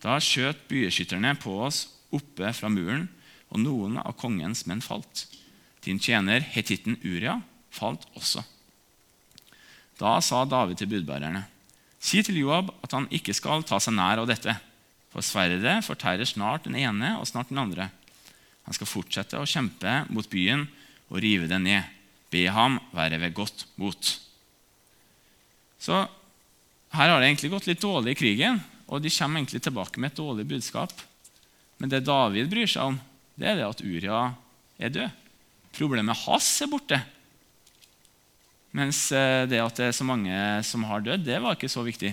[0.00, 3.08] Da skjøt byeskytterne på oss oppe fra muren,
[3.50, 5.26] og noen av kongens menn falt.
[5.82, 7.40] Din tjener hetitten Uria
[7.74, 8.44] falt også.
[9.98, 11.42] Da sa David til budbærerne.:
[12.00, 14.54] Si til Joab at han ikke skal ta seg nær av dette.
[15.12, 17.90] For sverdet fortærer snart den ene og snart den andre.
[18.64, 20.64] Han skal fortsette å kjempe mot byen
[21.10, 21.86] og rive den ned.
[22.30, 24.12] Be ham være ved godt mot.
[25.80, 26.04] Så
[26.94, 28.60] her har det egentlig gått litt dårlig i krigen,
[28.90, 30.92] og de kommer egentlig tilbake med et dårlig budskap.
[31.78, 33.00] Men det David bryr seg om,
[33.38, 34.20] det er det at Uria
[34.78, 35.18] er død.
[35.76, 36.98] Problemet hans er borte.
[38.76, 40.34] Mens eh, det at det er så mange
[40.66, 42.12] som har dødd, det var ikke så viktig.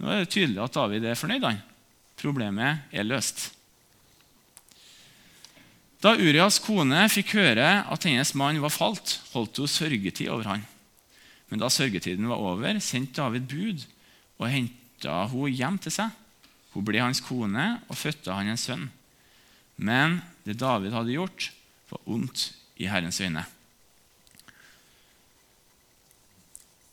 [0.00, 1.44] Nå er det tydelig at David er fornøyd.
[1.44, 1.60] Han.
[2.20, 3.50] Problemet er løst.
[6.00, 10.64] Da Urias kone fikk høre at hennes mann var falt, holdt hun sørgetid over han.
[11.52, 13.84] Men da sørgetiden var over, sendte David bud
[14.40, 16.16] og henta hun hjem til seg.
[16.72, 18.88] Hun ble hans kone og fødte han en sønn.
[19.76, 21.50] Men det David hadde gjort,
[21.90, 23.44] var ondt i Herrens øyne.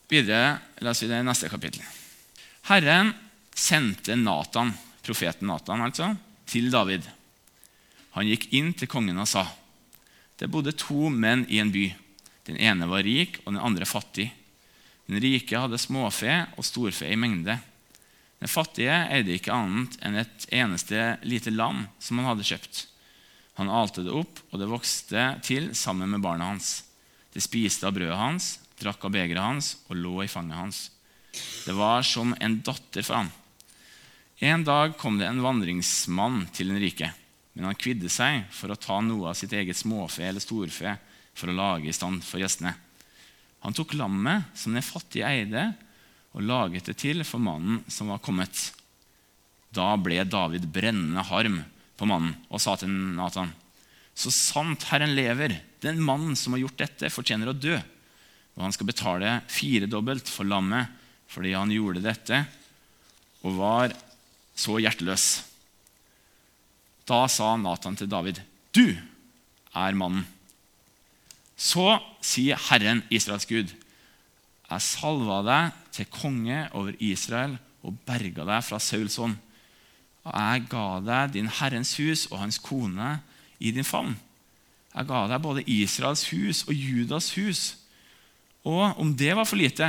[0.08, 1.84] Videre leser vi det i neste kapittel.
[2.68, 3.12] Herren
[3.54, 4.72] sendte Nathan,
[5.04, 6.14] profeten Natan, altså,
[6.48, 7.04] til David.
[8.16, 9.44] Han gikk inn til kongen og sa.:
[10.38, 11.90] Det bodde to menn i en by.
[12.48, 14.30] Den ene var rik, og den andre fattig.
[15.08, 17.58] Den rike hadde småfe og storfe i mengde.
[18.38, 22.86] Den fattige eide ikke annet enn et eneste lite lam som han hadde kjøpt.
[23.58, 26.84] Han alte det opp, og det vokste til sammen med barna hans.
[27.34, 30.80] Det spiste av brødet hans, drakk av begeret hans og lå i fanget hans.
[31.66, 33.30] Det var som en datter for ham.
[34.38, 37.10] En dag kom det en vandringsmann til den rike,
[37.54, 40.94] men han kvidde seg for å ta noe av sitt eget småfe eller storfe
[41.34, 42.74] for å lage i stand for gjestene.
[43.66, 45.72] Han tok lammet som den fattige eide,
[46.36, 48.68] og laget det til for mannen som var kommet.
[49.74, 51.62] Da ble David brennende harm
[51.98, 53.50] på mannen og sa til Nathan.:
[54.14, 57.78] Så sant Herren lever, den mannen som har gjort dette, fortjener å dø.
[58.58, 60.90] Og han skal betale firedobbelt for lammet
[61.30, 62.40] fordi han gjorde dette
[63.46, 63.92] og var
[64.58, 65.26] så hjerteløs.
[67.08, 68.40] Da sa Nathan til David,
[68.74, 68.96] 'Du
[69.74, 70.26] er mannen.'
[71.56, 73.70] Så sier Herren, Israels Gud,
[74.70, 79.38] 'Jeg salva deg til konge over Israel og berga deg fra Sauls hånd.'
[80.24, 83.20] 'Og jeg ga deg din Herrens hus og hans kone
[83.60, 84.18] i din favn.'
[84.94, 87.76] 'Jeg ga deg både Israels hus og Judas hus.'
[88.68, 89.88] Og om det var for lite,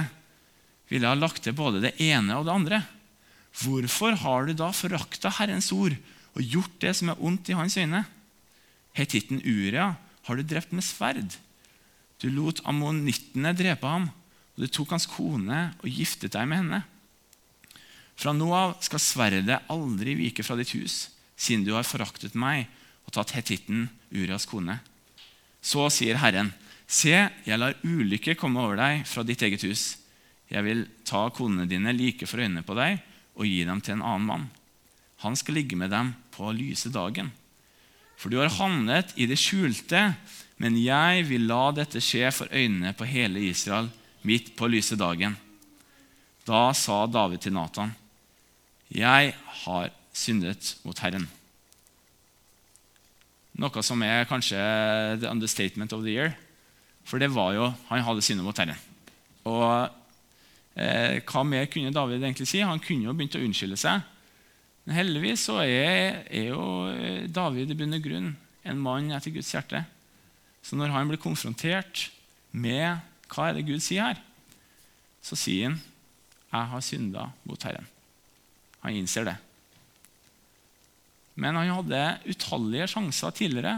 [0.89, 2.79] ville jeg ha lagt til både det ene og det andre.
[3.59, 5.95] Hvorfor har du da forakta Herrens ord
[6.37, 8.05] og gjort det som er ondt i hans øyne?
[8.95, 9.91] Hetitten Uria
[10.27, 11.35] har du drept med sverd.
[12.19, 14.09] Du lot ammonittene drepe ham,
[14.55, 16.81] og du tok hans kone og giftet deg med henne.
[18.19, 21.07] Fra nå av skal sverdet aldri vike fra ditt hus,
[21.39, 22.67] siden du har foraktet meg
[23.07, 24.75] og tatt hetitten Urias kone.
[25.63, 26.51] Så sier Herren,
[26.89, 27.13] se,
[27.45, 29.93] jeg lar ulykke komme over deg fra ditt eget hus.
[30.49, 32.97] Jeg vil ta konene dine like for øynene på deg
[33.37, 34.47] og gi dem til en annen mann.
[35.21, 37.29] Han skal ligge med dem på lyse dagen.
[38.19, 40.13] For du har handlet i det skjulte,
[40.59, 43.87] men jeg vil la dette skje for øynene på hele Israel
[44.27, 45.37] midt på lyse dagen.
[46.47, 47.95] Da sa David til Nathan,
[48.89, 51.27] Jeg har syndet mot Herren.
[53.59, 54.57] Noe som er kanskje
[55.21, 56.33] the understatement of the year.
[57.09, 58.77] For det var jo Han hadde syndet mot Herren.
[59.49, 59.65] Og
[60.77, 62.61] eh, Hva mer kunne David egentlig si?
[62.61, 64.05] Han kunne jo begynt å unnskylde seg.
[64.85, 68.31] Men heldigvis så er, er jo eh, David i bunn og grunn
[68.69, 69.83] en mann etter Guds hjerte.
[70.65, 72.09] Så når han blir konfrontert
[72.51, 74.21] med hva er det Gud sier her,
[75.21, 75.79] så sier han
[76.49, 77.85] 'Jeg har synda mot Herren'.
[78.81, 79.35] Han innser det.
[81.35, 83.75] Men han hadde utallige sjanser tidligere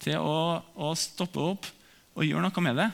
[0.00, 1.68] til å, å, stoppe opp
[2.14, 2.90] og gjøre noe med det.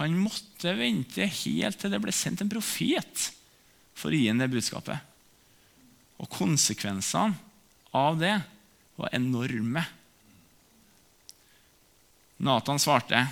[0.00, 3.28] Han måtte vente helt til det ble sendt en profet
[3.94, 4.98] for å gi ham det budskapet.
[6.18, 7.36] Og konsekvensene
[7.94, 8.34] av det
[8.98, 9.84] var enorme.
[12.42, 13.28] Nathan svarte,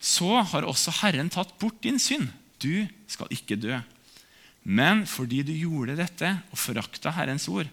[0.00, 2.32] 'Så har også Herren tatt bort din synd.
[2.58, 3.82] Du skal ikke dø.'
[4.64, 7.68] Men fordi du gjorde dette og forakta Herrens ord,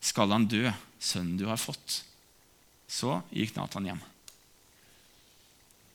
[0.00, 2.02] skal han dø, sønnen du har fått.
[2.88, 4.02] Så gikk Nathan hjem.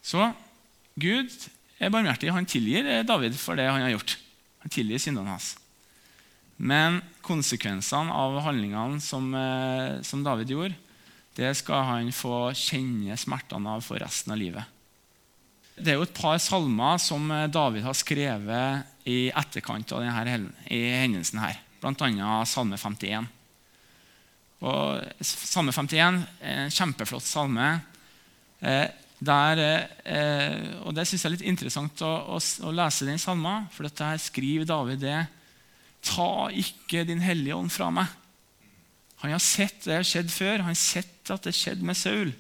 [0.02, 0.32] Så
[1.00, 1.32] Gud
[1.82, 2.34] er barmhjertig.
[2.34, 4.18] Han tilgir David for det han har gjort.
[4.62, 5.56] Han tilgir syndene hans.
[6.62, 10.76] Men konsekvensene av handlingene som, eh, som, David gjorde,
[11.34, 14.64] det skal han få kjenne smertene av for resten av livet.
[15.76, 20.52] Det er jo et par salmer som eh, David har skrevet i etterkant av denne
[20.70, 21.42] hendelsen.
[21.42, 22.46] her, Bl.a.
[22.46, 23.26] Salme 51.
[24.62, 27.72] Og salme 51 er en kjempeflott salme.
[28.62, 28.86] Eh,
[29.22, 29.60] der,
[30.02, 33.86] eh, og Det syns jeg er litt interessant å, å, å lese den salmen, for
[33.86, 35.20] dette her skriver David det.
[36.02, 38.10] Ta ikke din hellige ånd fra meg.
[39.22, 40.64] Han har sett det har skjedd før.
[40.64, 42.34] Han har sett at det skjedde med Saul.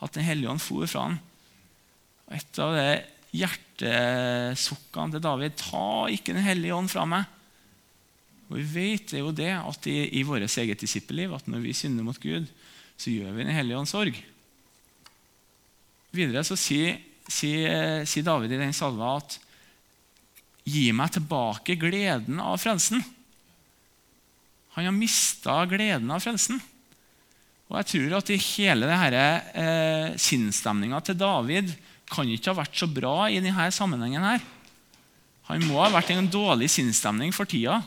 [0.00, 1.18] At Den hellige ånd for fra ham.
[2.24, 2.88] Og Et av de
[3.34, 7.28] hjertesukkene til David Ta ikke Den hellige ånd fra meg.
[8.48, 12.06] Og Vi vet jo det at i, i vårt eget disippelliv at når vi synder
[12.06, 12.48] mot Gud,
[12.96, 14.16] så gjør vi Den hellige ånds sorg.
[16.14, 19.40] Videre så sier, sier, sier David i den salva at
[20.64, 23.02] Gi meg tilbake gleden av frelsen.
[24.74, 26.56] Han har mista gleden av frelsen.
[27.68, 31.74] Og jeg tror at i hele denne eh, sinnsstemninga til David
[32.08, 34.24] kan ikke ha vært så bra i denne sammenhengen.
[34.24, 34.40] her.
[35.50, 37.82] Han må ha vært i en dårlig sinnsstemning for tida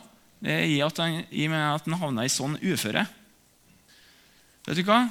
[0.46, 0.98] i at
[1.34, 3.02] i at han havna i sånn uføre.
[4.68, 5.08] Vet du hva?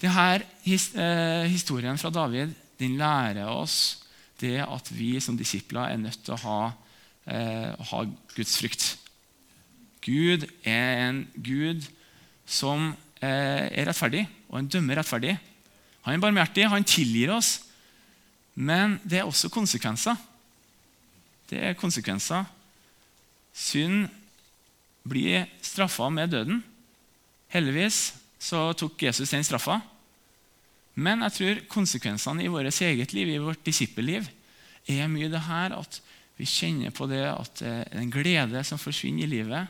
[0.00, 4.00] Denne his, eh, historien fra David den lærer oss
[4.40, 6.60] det at vi som disipler er nødt til å ha,
[7.28, 8.02] eh, ha
[8.34, 8.86] Guds frykt.
[10.00, 11.84] Gud er en Gud
[12.48, 15.36] som eh, er rettferdig, og han dømmer rettferdig.
[16.06, 17.58] Han er barmhjertig, han tilgir oss.
[18.54, 20.16] Men det er også konsekvenser.
[21.50, 22.48] Det er konsekvenser.
[23.52, 24.08] Synd
[25.08, 26.64] blir straffa med døden.
[27.52, 29.80] Heldigvis så tok Jesus den straffa.
[31.00, 34.28] Men jeg tror konsekvensene i vårt eget liv, i vårt disippelliv,
[34.90, 36.00] er mye det her at
[36.40, 39.68] vi kjenner på det at det er en glede som forsvinner i livet.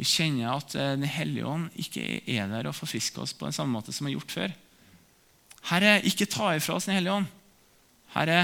[0.00, 3.54] Vi kjenner at eh, Den hellige ånd ikke er der og forfrisker oss på den
[3.54, 4.54] samme måte som vi har gjort før.
[5.70, 7.28] Herre, ikke ta ifra oss Den hellige ånd.
[8.16, 8.40] Herre,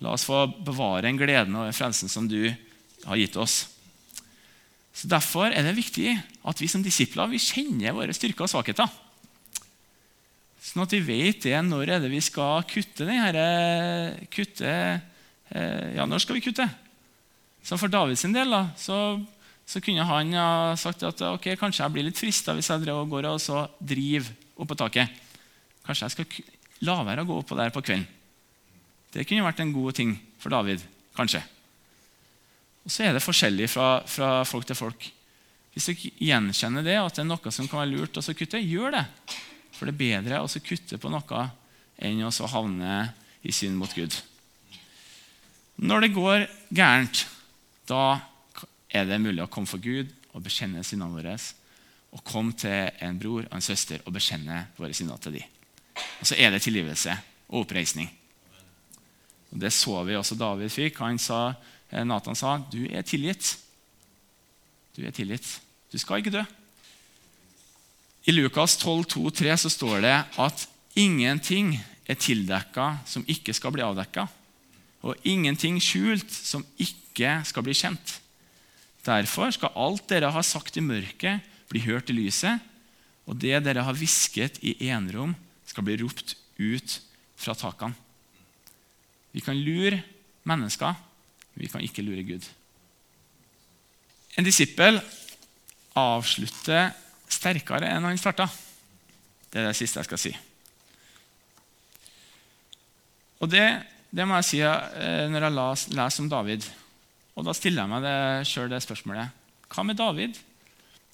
[0.00, 2.48] la oss få bevare den gleden og den frelsen som du
[3.04, 3.66] har gitt oss.
[4.96, 8.88] Så Derfor er det viktig at vi som disipler vi kjenner våre styrker og svakheter.
[10.60, 13.44] Sånn at vi vet det når er det vi skal kutte denne,
[14.32, 14.72] kutte,
[15.50, 16.68] eh, Ja, når skal vi kutte?
[17.64, 19.20] Så For Davids del da, så,
[19.66, 23.08] så, kunne han ha sagt at ok, kanskje jeg blir litt frista hvis jeg og
[23.08, 25.20] går og så driver på taket.
[25.86, 26.42] Kanskje jeg skal
[26.88, 28.08] la være å gå oppå der på kvelden.
[29.10, 30.84] Det kunne vært en god ting for David.
[31.16, 31.42] kanskje.
[32.84, 35.10] Og Så er det forskjellig fra, fra, folk til folk.
[35.74, 35.94] Hvis du
[36.24, 39.04] gjenkjenner det, at det er noe som kan være lurt å kutte, gjør det.
[39.80, 41.46] For det er bedre å kutte på noe
[41.96, 42.98] enn å havne
[43.40, 44.12] i synd mot Gud.
[45.80, 47.24] Når det går gærent,
[47.88, 48.20] da
[48.92, 51.38] er det mulig å komme for Gud og bekjenne syndene våre.
[52.12, 55.58] Og komme til en bror og en søster og bekjenne våre synder til dem.
[56.20, 57.16] Og så er det tilgivelse
[57.48, 58.10] og oppreisning.
[59.50, 61.00] Og Det så vi også David fikk.
[61.00, 61.54] Han sa
[61.90, 63.58] Eh, Nathan sa, 'Du er tilgitt.
[64.96, 65.60] Du er tilgitt.
[65.92, 66.59] Du skal ikke dø.'
[68.30, 70.60] I Lukas 12, 2, 3 så står det at
[70.94, 71.72] ingenting
[72.06, 74.28] er tildekka som ikke skal bli avdekka,
[75.02, 78.12] og ingenting skjult som ikke skal bli kjent.
[79.02, 82.62] Derfor skal alt dere har sagt i mørket, bli hørt i lyset,
[83.26, 85.34] og det dere har hvisket i enerom,
[85.66, 87.00] skal bli ropt ut
[87.34, 87.98] fra takene.
[89.34, 90.04] Vi kan lure
[90.46, 90.94] mennesker
[91.54, 92.46] men vi kan ikke lure Gud.
[94.38, 95.00] En disippel
[95.98, 96.90] avslutte
[97.30, 98.48] sterkere enn han starta.
[99.50, 100.32] Det er det siste jeg skal si.
[103.40, 103.64] Og det,
[104.12, 105.56] det må jeg si eh, når jeg
[105.96, 106.66] leser om David.
[107.38, 109.32] Og Da stiller jeg meg sjøl det spørsmålet.
[109.70, 110.36] Hva med David?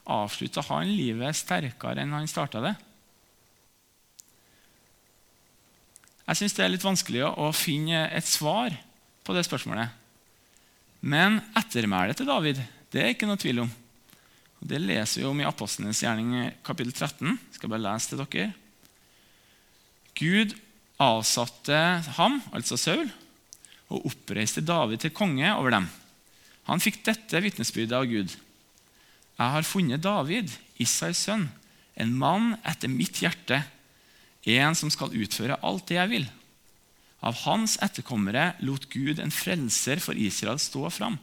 [0.06, 2.74] Avslutta han livet sterkere enn han starta det?
[6.26, 8.74] Jeg syns det er litt vanskelig å finne et svar
[9.26, 9.92] på det spørsmålet.
[11.06, 13.70] Men ettermælet til David det er ikke noe tvil om.
[14.60, 17.36] Det leser vi om i Apostlenes gjerning kapittel 13.
[17.36, 18.46] Jeg skal bare lese til dere.
[20.16, 20.54] Gud
[21.02, 21.80] avsatte
[22.16, 23.10] ham, altså Saul,
[23.92, 25.88] og oppreiste David til konge over dem.
[26.66, 28.32] Han fikk dette vitnesbyrdet av Gud.
[29.36, 30.50] Jeg har funnet David,
[30.80, 31.50] Isais sønn,
[31.96, 33.60] en mann etter mitt hjerte,
[34.46, 36.26] en som skal utføre alt det jeg vil.
[37.26, 41.18] Av hans etterkommere lot Gud en frelser for Israel stå fram,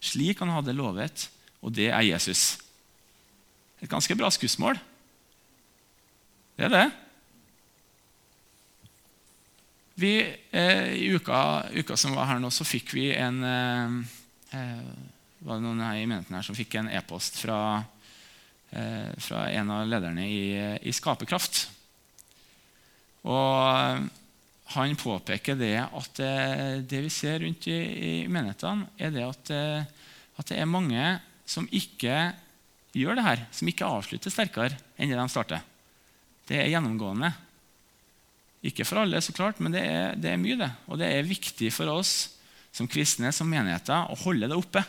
[0.00, 1.28] slik han hadde lovet,
[1.60, 2.56] og det er Jesus.
[3.82, 4.78] Et ganske bra skussmål.
[6.58, 6.86] Det er det.
[9.98, 10.14] Vi,
[10.50, 13.94] eh, I uka, uka, som var her nå, så fikk vi en eh,
[14.58, 17.84] eh var det noen her i menigheten her som fikk en e-post fra,
[18.74, 20.40] eh, fra, en av lederne i,
[20.82, 21.60] i Skaperkraft.
[23.22, 24.08] Og eh,
[24.74, 29.54] han påpeker det at eh, det vi ser rundt i, i menighetene, er det at,
[30.42, 31.06] at det er mange
[31.46, 32.18] som ikke
[32.98, 35.64] gjør det her, som ikke avslutter sterkere enn det de starter.
[36.48, 37.32] Det er gjennomgående.
[38.68, 40.58] Ikke for alle, så klart, men det er, det er, mye.
[40.58, 40.70] det.
[40.88, 42.14] Og det er viktig for oss
[42.74, 44.82] som kristne, som menigheter, å holde det oppe.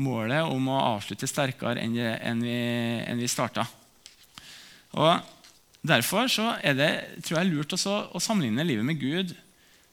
[0.00, 2.56] Målet om å avslutte sterkere enn, enn vi,
[3.04, 3.66] enn vi starta.
[4.96, 5.36] Og
[5.80, 6.28] Derfor
[6.60, 6.90] er det
[7.24, 9.32] tror jeg, lurt også, å sammenligne livet med Gud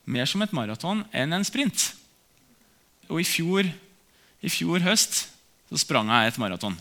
[0.08, 1.94] mer som et maraton enn en sprint.
[3.08, 3.70] Og i fjor,
[4.44, 5.30] i fjor høst
[5.68, 6.76] så sprang jeg et maraton.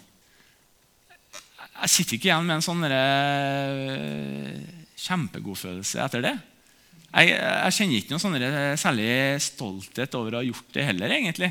[1.77, 6.35] Jeg sitter ikke igjen med en sånn kjempegod kjempegodfølelse etter det.
[7.13, 9.11] Jeg, jeg, kjenner ikke noe sånn særlig
[9.45, 11.13] stolthet over å ha gjort det heller.
[11.19, 11.51] egentlig.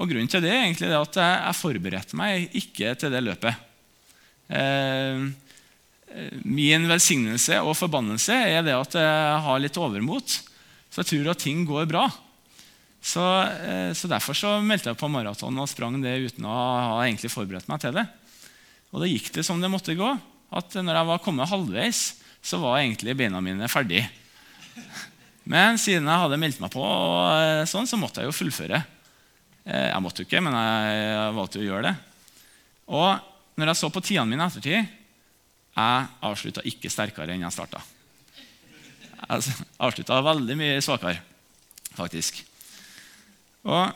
[0.00, 3.22] Og Grunnen til det er egentlig det at jeg, jeg forberedte meg ikke til det
[3.24, 3.54] løpet.
[4.50, 5.24] Eh,
[6.42, 10.38] min velsignelse og forbannelse er det at jeg har litt overmot.
[10.90, 12.08] Så jeg tror at ting går bra.
[13.00, 17.00] Så, eh, så, Derfor så meldte jeg på maraton og sprang det uten å ha
[17.06, 18.04] egentlig forberedt meg til det.
[18.92, 20.18] Og da gikk det som det måtte gå.
[20.50, 21.98] at når jeg var kommet halvveis,
[22.42, 24.02] så var egentlig beina mine ferdig.
[25.46, 28.80] Men siden jeg hadde meldt meg på, og eh, sånn, så måtte jeg jo fullføre.
[29.62, 31.94] Eh, jeg måtte jo ikke, men jeg valgte å gjøre det.
[32.90, 34.90] Og når jeg så på tidene mine i ettertid,
[35.70, 37.82] jeg avslutta ikke sterkere enn jeg starta.
[39.20, 41.20] Jeg avslutta veldig mye svakere,
[41.94, 42.42] faktisk.
[43.68, 43.92] Og,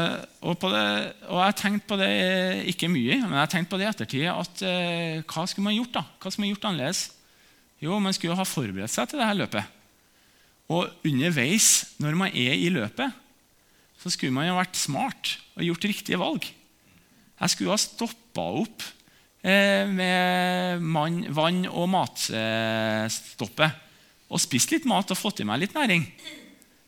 [0.00, 0.84] eh, og, det,
[1.28, 2.12] og jeg tenkte på det
[2.72, 4.28] ikke mye, men jeg tenkte på det i ettertid.
[4.32, 6.04] at eh, Hva skulle man gjort da?
[6.18, 7.02] Hva skulle man gjort annerledes?
[7.82, 9.78] Jo, man skulle jo ha forberedt seg til dette løpet.
[10.72, 11.68] Og underveis,
[12.00, 13.10] når man er i løpet,
[13.98, 16.46] så skulle man jo vært smart og gjort riktige valg.
[17.42, 18.84] Jeg skulle ha stoppa opp
[19.42, 23.70] eh, med man, vann- og matstoppet
[24.32, 26.06] og spist litt mat og fått i meg litt næring.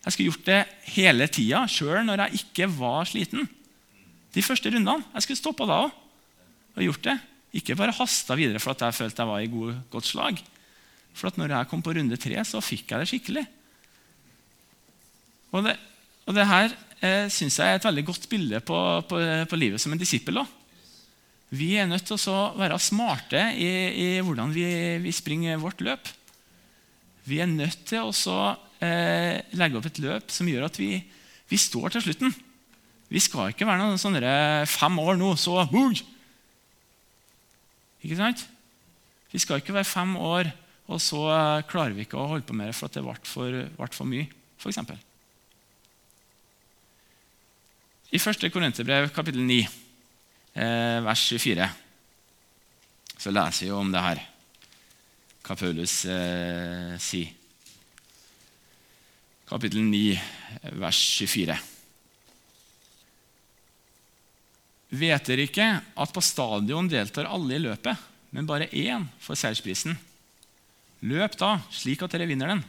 [0.05, 0.63] Jeg skulle gjort det
[0.95, 3.47] hele tida, sjøl når jeg ikke var sliten.
[4.35, 5.05] De første rundene.
[5.15, 6.01] Jeg skulle stoppa da òg
[6.75, 7.15] og gjort det.
[7.55, 10.41] Ikke bare hasta videre for at jeg følte jeg var i god, godt slag.
[11.15, 13.45] For at når jeg kom på runde tre, så fikk jeg det skikkelig.
[15.55, 15.77] Og det,
[16.27, 19.83] og det her eh, syns jeg er et veldig godt bilde på, på, på livet
[19.83, 20.43] som en disippel.
[21.55, 24.67] Vi er nødt til å være smarte i, i hvordan vi,
[25.05, 26.11] vi, springer vårt løp.
[27.29, 28.15] Vi er nødt til å
[28.85, 30.99] eh, legge opp et løp som gjør at vi,
[31.51, 32.35] vi, står til slutten.
[33.13, 34.35] Vi skal ikke være noen sånne
[34.71, 35.95] fem år nå, så boom!
[38.05, 38.45] Ikke sant?
[39.33, 40.51] Vi skal ikke være fem år,
[40.93, 41.25] og så
[41.71, 44.11] klarer vi ikke å holde på med det for at det ble for, ble for
[44.11, 44.29] mye,
[44.61, 44.83] f.eks.
[48.15, 48.45] I 1.
[48.55, 49.57] Korinterbrev kapittel 9,
[50.55, 51.71] eh, vers 24,
[53.19, 54.21] så leser vi om det her,
[55.45, 57.33] hva Paulus eh, sier
[59.49, 60.17] kapittel 9,
[60.81, 61.57] vers 24.
[64.95, 67.99] Vet dere ikke at på stadion deltar alle i løpet,
[68.35, 69.97] men bare én får seiersprisen?
[71.05, 72.63] Løp da, slik at dere vinner den.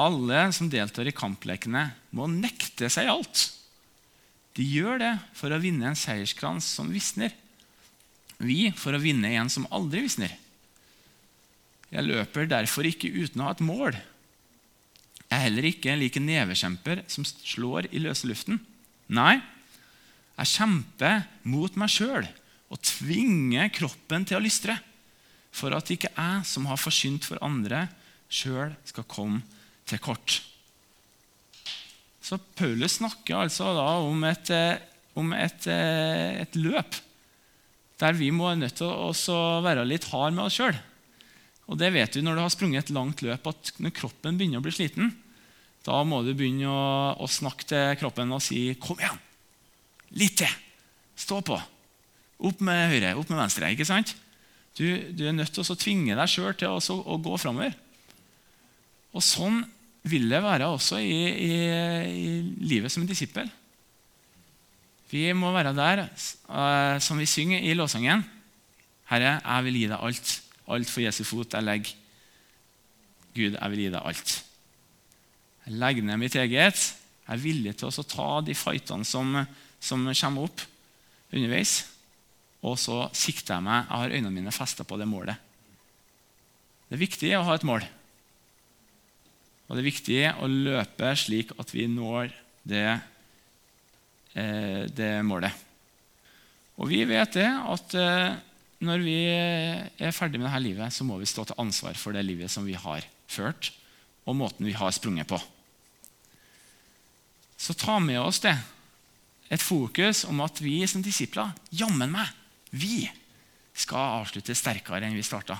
[0.00, 3.50] Alle som deltar i kamplekene, må nekte seg alt.
[4.56, 7.34] De gjør det for å vinne en seierskrans som visner.
[8.40, 10.32] Vi for å vinne en som aldri visner.
[11.90, 13.98] Jeg løper derfor ikke uten å ha et mål
[15.30, 18.60] er heller ikke en like nevekjemper som slår i løse luften.
[19.10, 19.40] Nei,
[20.40, 22.24] Jeg kjemper mot meg sjøl
[22.72, 24.78] og tvinger kroppen til å lystre.
[25.52, 27.82] For at ikke jeg, som har forsynt for andre,
[28.32, 29.42] sjøl skal komme
[29.84, 30.38] til kort.
[32.24, 34.78] Så Paulus snakker altså da om et, eh,
[35.18, 36.94] om et, eh, et løp
[38.00, 39.12] der vi må nødt til å
[39.60, 40.76] være litt hard med oss sjøl.
[41.70, 44.58] Og det vet du når du har sprunget et langt løp, at når kroppen begynner
[44.58, 45.12] å bli sliten,
[45.86, 46.80] da må du begynne å,
[47.14, 49.22] å snakke til kroppen og si 'kom igjen'.
[50.18, 50.54] Litt til.
[51.16, 51.56] Stå på.
[52.40, 53.70] Opp med høyre, opp med venstre.
[53.70, 54.16] ikke sant?
[54.76, 57.74] Du, du er nødt til å tvinge deg sjøl til å, å gå framover.
[59.14, 59.62] Og sånn
[60.08, 61.54] vil det være også i, i,
[62.08, 62.30] i
[62.64, 63.50] livet som en disippel.
[65.10, 66.04] Vi må være der,
[66.48, 68.22] uh, som vi synger i låsangen
[69.10, 70.34] Herre, jeg vil gi deg alt.
[70.70, 71.96] Alt for Jesu fot jeg legger.
[73.34, 74.34] Gud, jeg vil gi deg alt.
[75.66, 76.80] Jeg legger ned mitt eget.
[77.26, 79.36] Jeg er villig til å ta de fightene som,
[79.78, 80.64] som kommer opp
[81.30, 81.76] underveis.
[82.66, 83.86] Og så sikter jeg meg.
[83.86, 85.38] Jeg har øynene mine festa på det målet.
[86.88, 87.86] Det er viktig å ha et mål.
[89.68, 92.34] Og det er viktig å løpe slik at vi når
[92.66, 92.86] det
[94.30, 95.50] Eh, det målet.
[96.78, 98.36] Og vi vet det at eh,
[98.80, 102.24] når vi er ferdig med dette livet, så må vi stå til ansvar for det
[102.24, 103.72] livet som vi har ført,
[104.24, 105.38] og måten vi har sprunget på.
[107.60, 108.56] Så ta med oss det.
[109.52, 112.30] Et fokus om at vi som disipler, jammen meg,
[112.70, 113.04] vi
[113.76, 115.58] skal avslutte sterkere enn vi starta.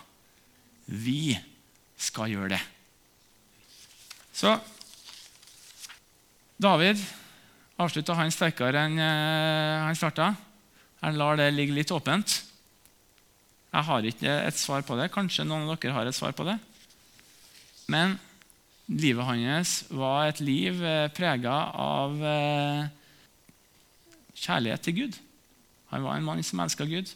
[0.86, 1.34] Vi
[2.00, 2.60] skal gjøre det.
[4.32, 4.54] Så
[6.60, 7.00] David
[7.80, 10.32] avslutta han sterkere enn uh, han starta.
[11.00, 12.40] Jeg lar det ligge litt åpent.
[13.70, 15.10] Jeg har ikke et svar på det.
[15.14, 16.56] Kanskje noen av dere har et svar på det.
[17.90, 18.16] Men
[18.90, 22.88] livet hans var et liv eh, prega av uh,
[24.34, 25.18] kjærlighet til Gud.
[25.94, 27.12] Han var en mann som elska Gud.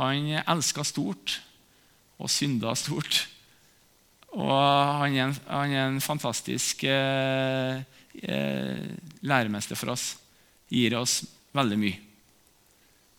[0.00, 1.38] Han elska stort
[2.18, 3.24] og synda stort.
[4.34, 4.50] Og
[4.98, 7.82] han er en, han er en fantastisk eh,
[8.18, 8.86] eh,
[9.22, 10.14] læremester for oss.
[10.70, 11.20] Gir oss
[11.54, 12.00] veldig mye.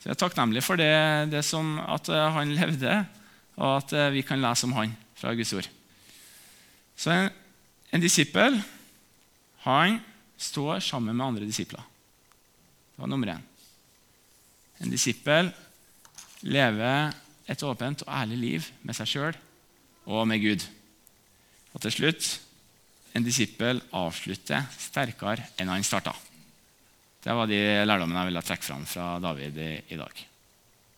[0.06, 2.92] Så Jeg er takknemlig for det, det som, at eh, han levde,
[3.58, 5.66] og at eh, vi kan lese om han fra Guds ord.
[6.94, 7.32] Så en,
[7.90, 8.60] en disippel
[9.64, 9.98] han
[10.38, 11.82] står sammen med andre disipler.
[11.82, 13.42] Det var nummer én.
[14.86, 15.50] En disippel
[16.46, 17.10] lever
[17.50, 19.42] et åpent og ærlig liv med seg sjøl
[20.06, 20.68] og med Gud.
[21.74, 22.30] Og til slutt
[23.18, 26.14] en disippel avslutter sterkere enn han starta.
[27.26, 27.60] Det var de
[27.90, 30.26] lærdommene jeg ville trekke fram fra David i, i dag.